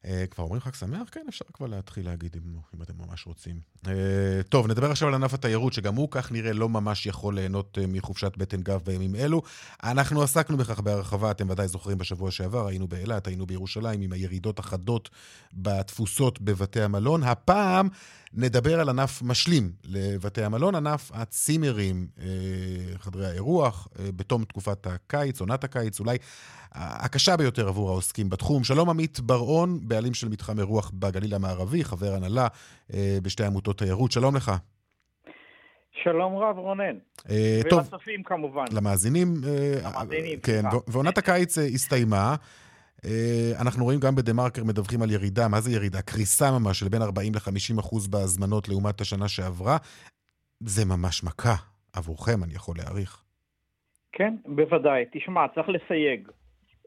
Uh, 0.05 0.07
כבר 0.31 0.43
אומרים 0.43 0.61
חג 0.61 0.73
שמח? 0.73 1.09
כן, 1.11 1.25
אפשר 1.29 1.45
כבר 1.53 1.67
להתחיל 1.67 2.05
להגיד 2.05 2.35
אם, 2.35 2.55
אם 2.75 2.81
אתם 2.81 2.93
ממש 2.97 3.27
רוצים. 3.27 3.59
Uh, 3.85 3.89
טוב, 4.49 4.67
נדבר 4.67 4.91
עכשיו 4.91 5.07
על 5.07 5.13
ענף 5.13 5.33
התיירות, 5.33 5.73
שגם 5.73 5.95
הוא 5.95 6.07
כך 6.11 6.31
נראה 6.31 6.53
לא 6.53 6.69
ממש 6.69 7.05
יכול 7.05 7.35
ליהנות 7.35 7.77
uh, 7.77 7.87
מחופשת 7.87 8.37
בטן 8.37 8.61
גב 8.61 8.81
בימים 8.85 9.15
אלו. 9.15 9.41
אנחנו 9.83 10.21
עסקנו 10.21 10.57
בכך 10.57 10.79
בהרחבה, 10.79 11.31
אתם 11.31 11.49
ודאי 11.49 11.67
זוכרים 11.67 11.97
בשבוע 11.97 12.31
שעבר, 12.31 12.67
היינו 12.67 12.87
באילת, 12.87 13.27
היינו 13.27 13.45
בירושלים, 13.45 14.01
עם 14.01 14.13
הירידות 14.13 14.59
החדות 14.59 15.09
בתפוסות 15.53 16.41
בבתי 16.41 16.81
המלון. 16.81 17.23
הפעם 17.23 17.89
נדבר 18.37 18.79
על 18.79 18.89
ענף 18.89 19.21
משלים 19.21 19.71
לבתי 19.85 20.43
המלון, 20.43 20.75
ענף 20.75 21.11
הצימרים, 21.13 22.07
uh, 22.17 22.21
חדרי 22.97 23.27
האירוח, 23.27 23.87
uh, 23.93 23.99
בתום 24.15 24.43
תקופת 24.43 24.87
הקיץ, 24.87 25.41
עונת 25.41 25.63
הקיץ, 25.63 25.99
אולי 25.99 26.17
הקשה 26.75 27.37
ביותר 27.37 27.67
עבור 27.67 27.89
העוסקים 27.89 28.29
בתחום. 28.29 28.63
שלום 28.63 28.89
עמית 28.89 29.19
בר-און, 29.19 29.79
בעלים 29.81 30.13
של 30.13 30.29
מתחם 30.29 30.59
אירוח 30.59 30.91
בגליל 30.93 31.35
המערבי, 31.35 31.83
חבר 31.83 32.13
הנהלה 32.13 32.47
אה, 32.93 33.17
בשתי 33.23 33.43
עמותות 33.45 33.77
תיירות. 33.77 34.11
שלום 34.11 34.35
לך. 34.35 34.51
שלום 36.03 36.37
רב, 36.37 36.57
רונן. 36.57 36.95
אה, 37.29 37.61
טוב, 37.69 37.79
ולצופים 37.79 38.23
כמובן. 38.23 38.65
למאזינים. 38.71 39.33
אה, 39.47 39.89
למאזינים, 39.89 40.39
כן, 40.39 40.61
סליחה. 40.61 40.77
ו- 40.77 40.79
ועונת 40.87 41.17
הקיץ 41.17 41.57
אה, 41.57 41.65
הסתיימה. 41.65 42.35
אה, 43.05 43.61
אנחנו 43.61 43.83
רואים 43.83 43.99
גם 43.99 44.15
בדה-מרקר 44.15 44.63
מדווחים 44.63 45.01
על 45.01 45.11
ירידה, 45.11 45.47
מה 45.47 45.61
זה 45.61 45.71
ירידה? 45.71 46.01
קריסה 46.01 46.45
ממש 46.59 46.79
של 46.79 46.89
בין 46.89 47.01
40 47.01 47.33
ל-50 47.35 47.79
אחוז 47.79 48.07
בהזמנות 48.07 48.69
לעומת 48.69 49.01
השנה 49.01 49.27
שעברה. 49.27 49.77
זה 50.59 50.85
ממש 50.85 51.23
מכה 51.23 51.55
עבורכם, 51.93 52.43
אני 52.43 52.53
יכול 52.53 52.75
להעריך. 52.77 53.23
כן, 54.11 54.35
בוודאי. 54.45 55.05
תשמע, 55.11 55.47
צריך 55.55 55.69
לסייג. 55.69 56.27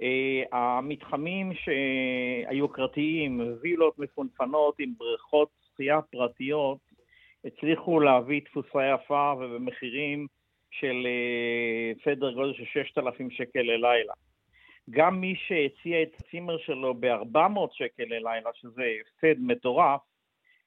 Uh, 0.00 0.56
המתחמים 0.56 1.52
שהיוקרתיים, 1.54 3.40
וילות 3.60 3.98
מפונפנות 3.98 4.74
עם 4.78 4.92
בריכות 4.98 5.48
שחייה 5.66 6.00
פרטיות, 6.02 6.78
הצליחו 7.44 8.00
להביא 8.00 8.40
תפוסה 8.40 8.78
יפה 8.94 9.32
ובמחירים 9.38 10.26
של 10.70 11.06
uh, 11.06 12.04
סדר 12.04 12.32
גודל 12.32 12.52
של 12.52 12.64
6,000 12.64 13.30
שקל 13.30 13.62
ללילה. 13.62 14.12
גם 14.90 15.20
מי 15.20 15.34
שהציע 15.46 16.02
את 16.02 16.16
הצימר 16.20 16.58
שלו 16.58 16.94
ב-400 16.94 17.60
שקל 17.72 18.02
ללילה, 18.02 18.50
שזה 18.54 18.82
הפסד 19.00 19.40
מטורף, 19.40 20.00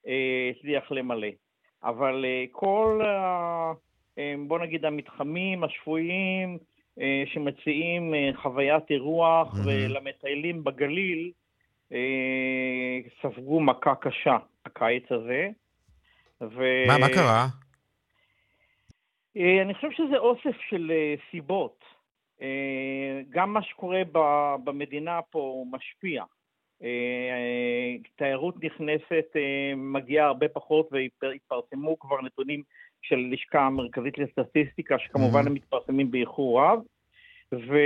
uh, 0.05 0.09
הצליח 0.57 0.91
למלא. 0.91 1.27
אבל 1.83 2.25
uh, 2.25 2.49
כל, 2.51 3.01
uh, 3.03 4.19
בוא 4.47 4.59
נגיד, 4.59 4.85
המתחמים 4.85 5.63
השפויים, 5.63 6.57
אה, 6.99 7.23
שמציעים 7.25 8.13
אה, 8.13 8.29
חוויית 8.35 8.83
אירוח 8.89 9.53
מהמם. 9.53 9.67
ולמטיילים 9.67 10.63
בגליל 10.63 11.31
אה, 11.93 12.99
ספגו 13.21 13.59
מכה 13.59 13.95
קשה 13.95 14.37
הקיץ 14.65 15.11
הזה. 15.11 15.49
ו... 16.41 16.63
מה, 16.87 16.97
מה 16.97 17.09
קרה? 17.09 17.47
אה, 19.37 19.61
אני 19.61 19.73
חושב 19.73 19.91
שזה 19.91 20.17
אוסף 20.17 20.61
של 20.69 20.91
אה, 20.91 21.15
סיבות. 21.31 21.90
אה, 22.41 23.21
גם 23.29 23.53
מה 23.53 23.63
שקורה 23.63 24.01
במדינה 24.63 25.19
פה 25.29 25.65
משפיע. 25.71 26.23
אה, 26.83 26.87
אה, 26.87 27.97
תיירות 28.15 28.63
נכנסת 28.63 29.25
מגיעה 29.77 30.27
הרבה 30.27 30.47
פחות 30.47 30.89
והתפרסמו 30.91 31.99
כבר 31.99 32.21
נתונים 32.21 32.63
של 33.01 33.29
לשכה 33.31 33.61
המרכזית 33.61 34.17
לסטטיסטיקה, 34.17 34.99
שכמובן 34.99 35.43
Mhm. 35.43 35.47
הם 35.47 35.53
מתפרסמים 35.53 36.11
באיחור 36.11 36.61
רב, 36.61 36.79
ו... 37.53 37.77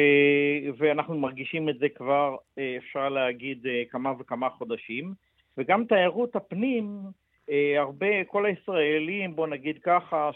ואנחנו 0.78 1.18
מרגישים 1.18 1.70
את 1.70 1.80
זה 1.80 1.90
כבר, 1.90 2.36
אפשר 2.78 3.10
להגיד, 3.10 3.66
כמה 3.90 4.14
וכמה 4.20 4.50
חודשים. 4.50 5.14
וגם 5.58 5.86
תיירות 5.86 6.36
הפנים, 6.36 7.00
הרבה, 7.78 8.24
כל 8.24 8.46
הישראלים, 8.46 9.36
בוא 9.36 9.48
נגיד 9.48 9.80
ככה, 9.84 10.30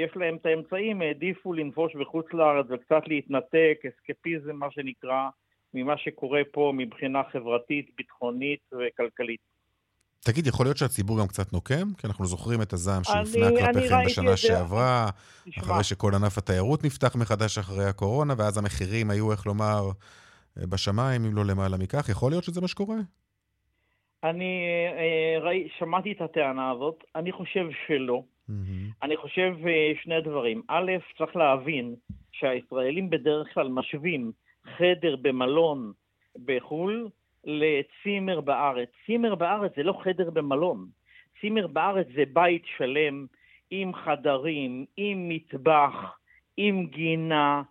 שיש 0.00 0.16
להם 0.16 0.36
את 0.36 0.46
האמצעים, 0.46 1.02
העדיפו 1.02 1.52
לנפוש 1.52 1.96
בחוץ 1.96 2.26
לארץ 2.32 2.66
וקצת 2.70 3.02
להתנתק, 3.06 3.78
אסקפיזם, 3.88 4.56
מה 4.56 4.66
שנקרא, 4.70 5.28
ממה 5.74 5.96
שקורה 5.96 6.40
פה 6.52 6.72
מבחינה 6.76 7.22
חברתית, 7.32 7.90
ביטחונית 7.96 8.60
וכלכלית. 8.72 9.40
תגיד, 10.24 10.46
יכול 10.46 10.66
להיות 10.66 10.76
שהציבור 10.76 11.20
גם 11.20 11.26
קצת 11.26 11.52
נוקם? 11.52 11.94
כי 11.98 12.06
אנחנו 12.06 12.26
זוכרים 12.26 12.62
את 12.62 12.72
הזעם 12.72 13.04
שהופנה 13.04 13.48
כלפיכם 13.48 13.96
בשנה. 14.06 14.36
שעברה, 14.36 15.08
תשמע, 15.48 15.64
אחרי 15.64 15.84
שכל 15.84 16.12
ענף 16.14 16.38
התיירות 16.38 16.84
נפתח 16.84 17.16
מחדש 17.16 17.58
אחרי 17.58 17.84
הקורונה, 17.84 18.34
ואז 18.38 18.58
המחירים 18.58 19.10
היו, 19.10 19.32
איך 19.32 19.46
לומר, 19.46 19.90
אה, 20.58 20.66
בשמיים, 20.66 21.24
אם 21.24 21.36
לא 21.36 21.44
למעלה 21.44 21.76
מכך. 21.76 22.08
יכול 22.08 22.32
להיות 22.32 22.44
שזה 22.44 22.60
מה 22.60 22.68
שקורה? 22.68 22.96
אני 24.24 24.64
אה, 24.98 25.40
ראי, 25.40 25.68
שמעתי 25.78 26.12
את 26.12 26.20
הטענה 26.20 26.70
הזאת, 26.70 27.04
אני 27.16 27.32
חושב 27.32 27.66
שלא. 27.86 28.22
מהמם. 28.50 28.90
אני 29.02 29.16
חושב 29.16 29.54
אה, 29.66 29.92
שני 30.02 30.20
דברים. 30.20 30.62
א', 30.68 30.92
צריך 31.18 31.36
להבין 31.36 31.94
שהישראלים 32.32 33.10
בדרך 33.10 33.54
כלל 33.54 33.68
משווים 33.68 34.32
חדר 34.76 35.16
במלון 35.16 35.92
בחו"ל 36.44 37.08
לצימר 37.44 38.40
בארץ. 38.40 38.88
צימר 39.06 39.34
בארץ 39.34 39.72
זה 39.76 39.82
לא 39.82 40.00
חדר 40.04 40.30
במלון. 40.30 40.86
צימר 41.40 41.66
בארץ 41.66 42.06
זה 42.14 42.22
בית 42.32 42.62
שלם 42.76 43.26
עם 43.70 43.94
חדרים, 43.94 44.84
עם 44.96 45.28
מטבח, 45.28 46.18
עם 46.56 46.86
גינה, 46.86 47.62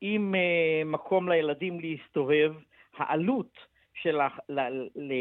עם 0.00 0.34
uh, 0.34 0.88
מקום 0.88 1.28
לילדים 1.28 1.80
להסתובב. 1.80 2.54
העלות 2.96 3.58
של 3.94 4.16
לה, 4.16 4.28
לה, 4.48 4.70
לה, 4.70 5.14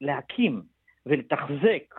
להקים 0.00 0.62
ולתחזק 1.06 1.94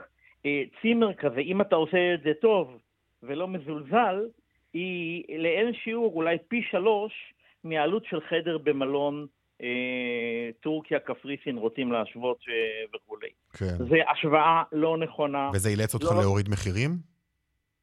צימר 0.82 1.14
כזה, 1.14 1.40
אם 1.40 1.62
אתה 1.62 1.76
עושה 1.76 2.14
את 2.14 2.20
זה 2.24 2.32
טוב 2.42 2.78
ולא 3.24 3.48
מזולזל, 3.48 4.26
היא 4.74 5.40
לאין 5.40 5.74
שיעור 5.74 6.14
אולי 6.16 6.38
פי 6.48 6.62
שלוש 6.72 7.34
מהעלות 7.64 8.06
של 8.06 8.20
חדר 8.30 8.58
במלון 8.58 9.28
אה, 9.62 10.50
טורקיה, 10.62 11.00
קפריסין, 11.00 11.58
רוצים 11.58 11.92
להשוות 11.92 12.38
אה, 12.50 12.86
וכולי. 12.96 13.30
כן. 13.54 13.86
זו 13.90 13.96
השוואה 14.12 14.64
לא 14.72 14.98
נכונה. 14.98 15.50
וזה 15.54 15.70
אילץ 15.70 15.94
אותך 15.94 16.12
לא. 16.12 16.22
להוריד 16.22 16.50
מחירים? 16.50 16.92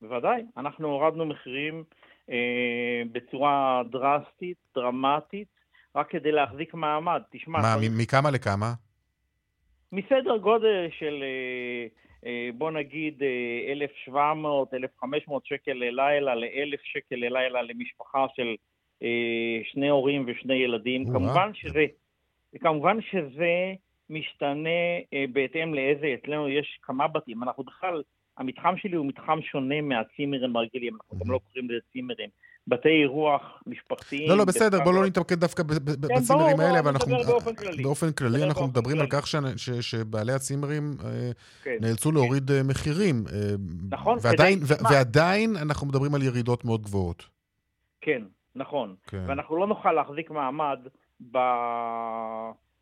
בוודאי, 0.02 0.42
אנחנו 0.56 0.88
הורדנו 0.88 1.26
מחירים 1.26 1.84
אה, 2.30 3.02
בצורה 3.12 3.82
דרסטית, 3.90 4.56
דרמטית, 4.74 5.48
רק 5.96 6.10
כדי 6.10 6.32
להחזיק 6.32 6.74
מעמד. 6.74 7.22
תשמע, 7.30 7.58
מה, 7.58 7.76
מכמה 7.98 8.30
לכמה? 8.30 8.72
מסדר 9.92 10.36
גודל 10.36 10.88
של, 10.98 11.22
אה, 11.22 11.26
אה, 11.26 11.86
בוא 12.54 12.70
נגיד, 12.70 13.22
אה, 13.22 13.72
1,700, 13.72 14.74
1,500 14.74 15.46
שקל 15.46 15.72
ללילה 15.72 16.34
ל-1,000 16.34 16.80
שקל 16.82 17.16
ללילה 17.16 17.62
למשפחה 17.62 18.26
של 18.36 18.56
אה, 19.02 19.60
שני 19.64 19.88
הורים 19.88 20.24
ושני 20.26 20.54
ילדים. 20.54 21.04
כמובן 21.12 21.54
שזה, 21.54 21.86
כמובן 22.60 23.00
שזה 23.00 23.74
משתנה 24.10 24.98
אה, 25.12 25.24
בהתאם 25.32 25.74
לאיזה, 25.74 26.14
אצלנו 26.14 26.48
יש 26.48 26.78
כמה 26.82 27.08
בתים. 27.08 27.42
אנחנו 27.42 27.64
בכלל, 27.64 28.02
המתחם 28.38 28.74
שלי 28.76 28.96
הוא 28.96 29.06
מתחם 29.06 29.42
שונה 29.42 29.80
מהצימרים 29.80 30.56
הרגילים, 30.56 30.94
אנחנו 30.94 31.18
גם 31.18 31.30
לא 31.30 31.38
קוראים 31.38 31.70
לזה 31.70 31.80
צימרים. 31.92 32.28
בתי 32.66 32.88
אירוח 32.88 33.62
משפחתיים. 33.66 34.28
לא, 34.28 34.36
לא, 34.36 34.44
בסדר, 34.44 34.80
בוא 34.84 34.94
לא 34.94 35.06
נתמקד 35.06 35.40
דווקא 35.40 35.62
כן, 35.62 35.68
בצימרים 36.00 36.60
האלה, 36.60 36.78
אבל 36.78 36.88
אני 36.88 36.96
אנחנו... 36.96 37.32
באופן 37.32 37.54
כללי. 37.54 37.82
באופן 37.82 38.12
כללי, 38.12 38.44
אנחנו 38.44 38.66
מדברים 38.66 39.00
על. 39.00 39.06
כך 39.10 39.26
שבעלי 39.80 40.32
הצימרים 40.32 40.96
אה, 41.04 41.30
כן. 41.62 41.76
נאלצו 41.80 42.12
להוריד 42.12 42.50
אה, 42.50 42.62
מחירים. 42.62 43.24
אה, 43.32 43.54
נכון, 43.90 44.18
ועדיין- 44.90 45.56
אנחנו 45.56 45.86
מדברים 45.86 46.14
על 46.14 46.22
ירידות 46.22 46.64
מאוד 46.64 46.82
גבוהות. 46.82 47.24
כן, 48.00 48.22
נכון. 48.54 48.94
כן. 49.06 49.24
ואנחנו 49.26 49.56
לא 49.56 49.66
נוכל 49.66 49.92
להחזיק 49.92 50.30
מעמד. 50.30 50.78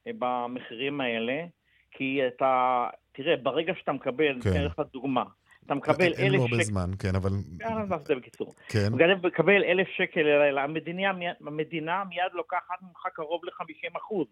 במחירים 0.07 1.01
האלה, 1.01 1.45
כי 1.91 2.21
אתה, 2.27 2.87
תראה, 3.13 3.37
ברגע 3.43 3.73
שאתה 3.81 3.93
מקבל, 3.93 4.41
כן. 4.43 4.51
אתן 4.51 4.65
לך 4.65 4.83
דוגמה, 4.93 5.25
אתה 5.67 5.75
מקבל 5.75 6.13
אין 6.13 6.33
לנו 6.33 6.43
אלף 6.43 6.53
הרבה 6.53 6.63
שקל, 6.63 6.73
זמן, 6.73 6.91
כן, 6.99 7.15
אבל... 7.17 7.31
אה, 7.65 7.75
נעשה 7.75 7.95
את 7.95 8.07
זה 8.07 8.15
בקיצור, 8.15 8.55
כן. 8.69 8.89
אתה 8.97 9.27
מקבל 9.29 9.65
אלף 9.65 9.89
שקל 9.89 10.21
ללילה, 10.21 10.65
המדינה, 10.65 11.13
מיד- 11.13 11.47
המדינה 11.47 12.05
מיד 12.09 12.33
לוקחת 12.33 12.83
ממך 12.83 13.07
קרוב 13.15 13.45
ל-50 13.45 13.99
אחוז, 13.99 14.27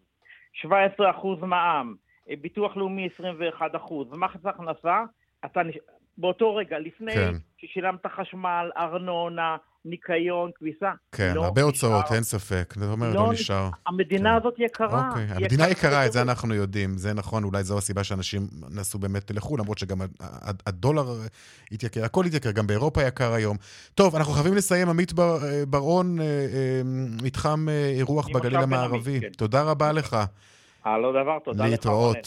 17 0.52 1.10
אחוז 1.10 1.38
מע"מ, 1.42 1.94
אה, 2.30 2.34
ביטוח 2.40 2.76
לאומי 2.76 3.08
21 3.14 3.76
אחוז, 3.76 4.12
ומס 4.12 4.30
הכנסה, 4.44 5.02
אתה. 5.44 5.60
באותו 6.18 6.54
רגע, 6.54 6.78
לפני 6.78 7.14
כן. 7.14 7.32
ששילמת 7.58 8.06
חשמל, 8.06 8.70
ארנונה, 8.76 9.56
ניקיון, 9.84 10.50
כביסה. 10.54 10.90
כן, 11.12 11.32
לא 11.34 11.44
הרבה 11.44 11.62
הוצאות. 11.62 12.04
אין 12.12 12.22
ספק. 12.22 12.74
זאת 12.76 12.92
אומרת, 12.92 13.14
לא 13.14 13.24
לא 13.26 13.32
נשאר. 13.32 13.68
המדינה 13.86 14.30
כן. 14.30 14.36
הזאת 14.36 14.54
יקרה. 14.58 15.08
אוקיי, 15.08 15.22
היא 15.22 15.32
המדינה 15.34 15.68
יקרה, 15.68 16.06
את 16.06 16.12
זה. 16.12 16.22
אנחנו 16.22 16.54
יודעים, 16.54 16.98
זה 16.98 17.14
נכון, 17.14 17.44
אולי 17.44 17.64
זו 17.64 17.78
הסיבה 17.78 18.04
שאנשים 18.04 18.40
נסעו 18.70 19.00
באמת 19.00 19.30
לחו"ל, 19.30 19.60
למרות 19.60 19.78
שגם 19.78 19.98
הדולר 20.66 21.04
התייקר, 21.72 22.04
הכל 22.04 22.24
התייקר, 22.24 22.50
גם 22.50 22.66
באירופה 22.66 23.02
יקר 23.02 23.32
היום. 23.32 23.56
טוב, 23.94 24.16
אנחנו 24.16 24.32
חייבים 24.32 24.54
לסיים, 24.54 24.88
עמית 24.88 25.12
בר- 25.12 25.44
אה, 25.44 25.66
בר-און, 25.66 26.20
אה, 26.20 26.24
אה, 26.24 26.82
מתחם 27.22 27.66
אירוח 27.96 28.28
בגליל 28.28 28.56
המערבי. 28.56 29.20
כן. 29.20 29.28
תודה 29.36 29.62
רבה 29.62 29.92
לך, 29.92 30.16
אה, 30.86 30.98
לא 30.98 31.12
דבר, 31.22 31.38
תודה 31.44 31.64
לך. 31.64 31.70
להתראות. 31.70 32.26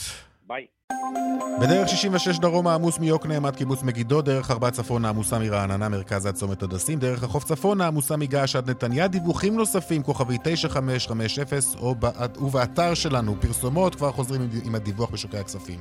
בדרך 1.62 1.90
66 1.90 2.38
דרום 2.40 2.68
העמוס 2.68 3.00
מיוקנעם 3.00 3.46
עד 3.46 3.56
קיבוץ 3.56 3.84
מגידו, 3.84 4.22
דרך 4.22 4.52
4 4.52 4.72
צפון 4.72 5.06
העמוסה 5.06 5.40
מרעננה, 5.40 5.90
מרכז 5.90 6.26
עד 6.26 6.36
צומת 6.36 6.64
הדסים, 6.64 7.00
דרך 7.00 7.24
החוף 7.24 7.44
צפון 7.44 7.82
העמוסה 7.82 8.18
מגעש 8.18 8.56
עד 8.56 8.70
נתניה, 8.70 9.08
דיווחים 9.08 9.56
נוספים, 9.58 10.04
כוכבי 10.04 10.38
9550 10.44 11.44
או 11.80 11.96
בא- 11.96 12.12
ובאתר 12.42 12.94
שלנו, 12.94 13.36
פרסומות, 13.42 13.96
כבר 13.96 14.12
חוזרים 14.12 14.42
עם- 14.42 14.50
עם 14.66 14.76
הדיווח 14.76 15.10
בשוקי 15.10 15.38
הכספים. 15.38 15.80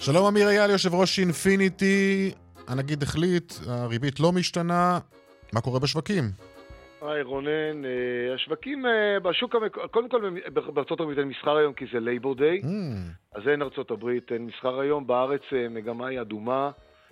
שלום 0.00 0.26
אמיר 0.26 0.48
אייל, 0.48 0.70
יושב 0.70 0.94
ראש 0.94 1.18
אינפיניטי, 1.18 2.32
הנגיד 2.68 3.02
החליט, 3.02 3.54
הריבית 3.68 4.20
לא 4.20 4.32
משתנה, 4.32 4.98
מה 5.52 5.60
קורה 5.60 5.78
בשווקים? 5.80 6.30
היי 7.10 7.22
רונן, 7.22 7.84
אה, 7.84 8.34
השווקים 8.34 8.86
אה, 8.86 9.20
בשוק. 9.20 9.54
קודם 9.90 10.08
כל 10.08 10.30
בארצות 10.50 11.00
הברית 11.00 11.18
אין 11.18 11.28
מסחר 11.28 11.56
היום 11.56 11.72
כי 11.72 11.84
זה 11.92 12.00
Labor 12.00 12.34
Day, 12.34 12.60
Mm, 12.62 12.66
אז 13.32 13.48
אין 13.48 13.62
ארצות 13.62 13.90
הברית, 13.90 14.32
אין 14.32 14.46
מסחר 14.46 14.80
היום, 14.80 15.06
בארץ 15.06 15.42
אה, 15.52 15.68
מגמה 15.68 16.06
היא 16.06 16.20
אדומה, 16.20 16.70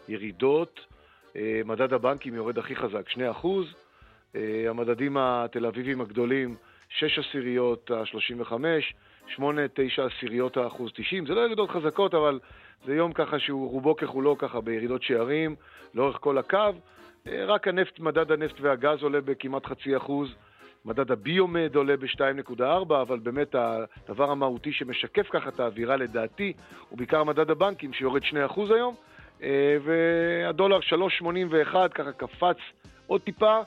ירידות, 0.08 0.80
מדד 1.64 1.92
הבנקים 1.92 2.34
יורד 2.34 2.58
הכי 2.58 2.76
חזק, 2.76 3.08
2%, 3.08 3.46
אה, 4.36 4.64
המדדים 4.70 5.16
התל 5.16 5.66
אביביים 5.66 6.00
הגדולים, 6.00 6.56
6 6.88 7.18
עשיריות 7.18 7.90
ה-35, 7.90 8.52
8, 9.26 9.62
9 9.74 10.06
עשיריות 10.06 10.56
האחוז 10.56 10.90
90, 10.94 11.26
זה 11.26 11.34
לא 11.34 11.40
ירידות 11.40 11.70
חזקות, 11.70 12.14
אבל 12.14 12.40
זה 12.86 12.94
יום 12.94 13.12
ככה 13.12 13.38
שהוא 13.38 13.70
רובו 13.70 13.96
ככולו 13.96 14.38
ככה 14.38 14.60
בירידות 14.60 15.02
שערים, 15.02 15.56
לאורך 15.94 16.16
כל 16.20 16.38
הקו. 16.38 16.58
רק 17.28 17.68
הנפט, 17.68 17.98
מדד 18.00 18.32
הנפט 18.32 18.60
והגז 18.60 19.02
עולה 19.02 19.20
בכמעט 19.20 19.66
חצי 19.66 19.96
אחוז, 19.96 20.34
מדד 20.84 21.10
הביומד 21.10 21.74
עולה 21.74 21.96
ב-2.4, 21.96 22.62
אבל 23.02 23.18
באמת 23.18 23.54
הדבר 23.54 24.30
המהותי 24.30 24.72
שמשקף 24.72 25.26
ככה 25.30 25.48
את 25.48 25.60
האווירה 25.60 25.96
לדעתי, 25.96 26.52
הוא 26.88 26.98
בעיקר 26.98 27.24
מדד 27.24 27.50
הבנקים 27.50 27.92
שיורד 27.92 28.22
2% 28.22 28.34
היום, 28.74 28.94
אה, 29.42 29.76
והדולר 29.84 30.80
3.81 30.80 31.88
ככה 31.94 32.12
קפץ 32.12 32.56
עוד 33.06 33.20
טיפה, 33.20 33.60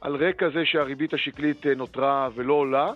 על 0.00 0.16
רקע 0.16 0.48
זה 0.48 0.64
שהריבית 0.64 1.14
השקלית 1.14 1.66
אה, 1.66 1.74
נותרה 1.74 2.28
ולא 2.34 2.54
עולה, 2.54 2.92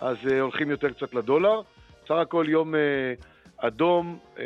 אז 0.00 0.16
אה, 0.30 0.40
הולכים 0.40 0.70
יותר 0.70 0.90
קצת 0.90 1.14
לדולר. 1.14 1.60
סך 2.04 2.14
הכל 2.14 2.46
יום 2.48 2.74
אדום 3.66 4.18
אה, 4.38 4.44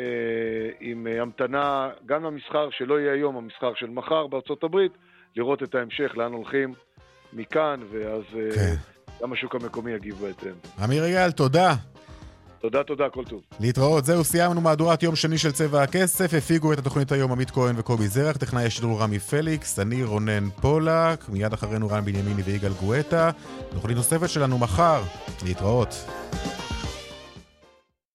עם 0.79 1.07
אה, 1.07 1.21
המתנה 1.21 1.89
גם 2.05 2.23
למסחר 2.23 2.69
שלא 2.71 2.99
יהיה 2.99 3.13
היום, 3.13 3.37
המסחר 3.37 3.71
של 3.75 3.89
מחר 3.89 4.27
בארצות 4.27 4.63
הברית, 4.63 4.91
לראות 5.35 5.63
את 5.63 5.75
ההמשך, 5.75 6.11
לאן 6.15 6.31
הולכים 6.31 6.73
מכאן, 7.33 7.79
ואז 7.91 8.23
אה, 8.35 8.55
כן. 8.55 8.75
גם 9.21 9.33
השוק 9.33 9.55
המקומי 9.55 9.91
יגיב 9.91 10.15
בהתאם. 10.21 10.53
אמיר 10.83 11.03
אייל, 11.03 11.31
תודה. 11.31 11.75
תודה, 12.61 12.83
תודה, 12.83 13.09
כל 13.09 13.25
טוב. 13.25 13.41
להתראות. 13.59 14.05
זהו, 14.05 14.23
סיימנו 14.23 14.61
מהדורת 14.61 15.03
יום 15.03 15.15
שני 15.15 15.37
של 15.37 15.51
צבע 15.51 15.83
הכסף. 15.83 16.33
הפיגו 16.33 16.73
את 16.73 16.79
התוכנית 16.79 17.11
היום 17.11 17.31
עמית 17.31 17.51
כהן 17.51 17.75
וקובי 17.77 18.07
זרח, 18.07 18.37
טכנאי 18.37 18.65
השידור 18.65 19.01
רמי 19.01 19.19
פליקס, 19.19 19.79
אני 19.79 20.03
רונן 20.03 20.49
פולק, 20.49 21.29
מיד 21.29 21.53
אחרינו 21.53 21.89
רן 21.89 22.01
בנימיני 22.01 22.41
ויגאל 22.41 22.71
גואטה. 22.79 23.31
תוכנית 23.69 23.97
נוספת 23.97 24.29
שלנו 24.29 24.57
מחר. 24.57 25.01
להתראות. 25.45 25.95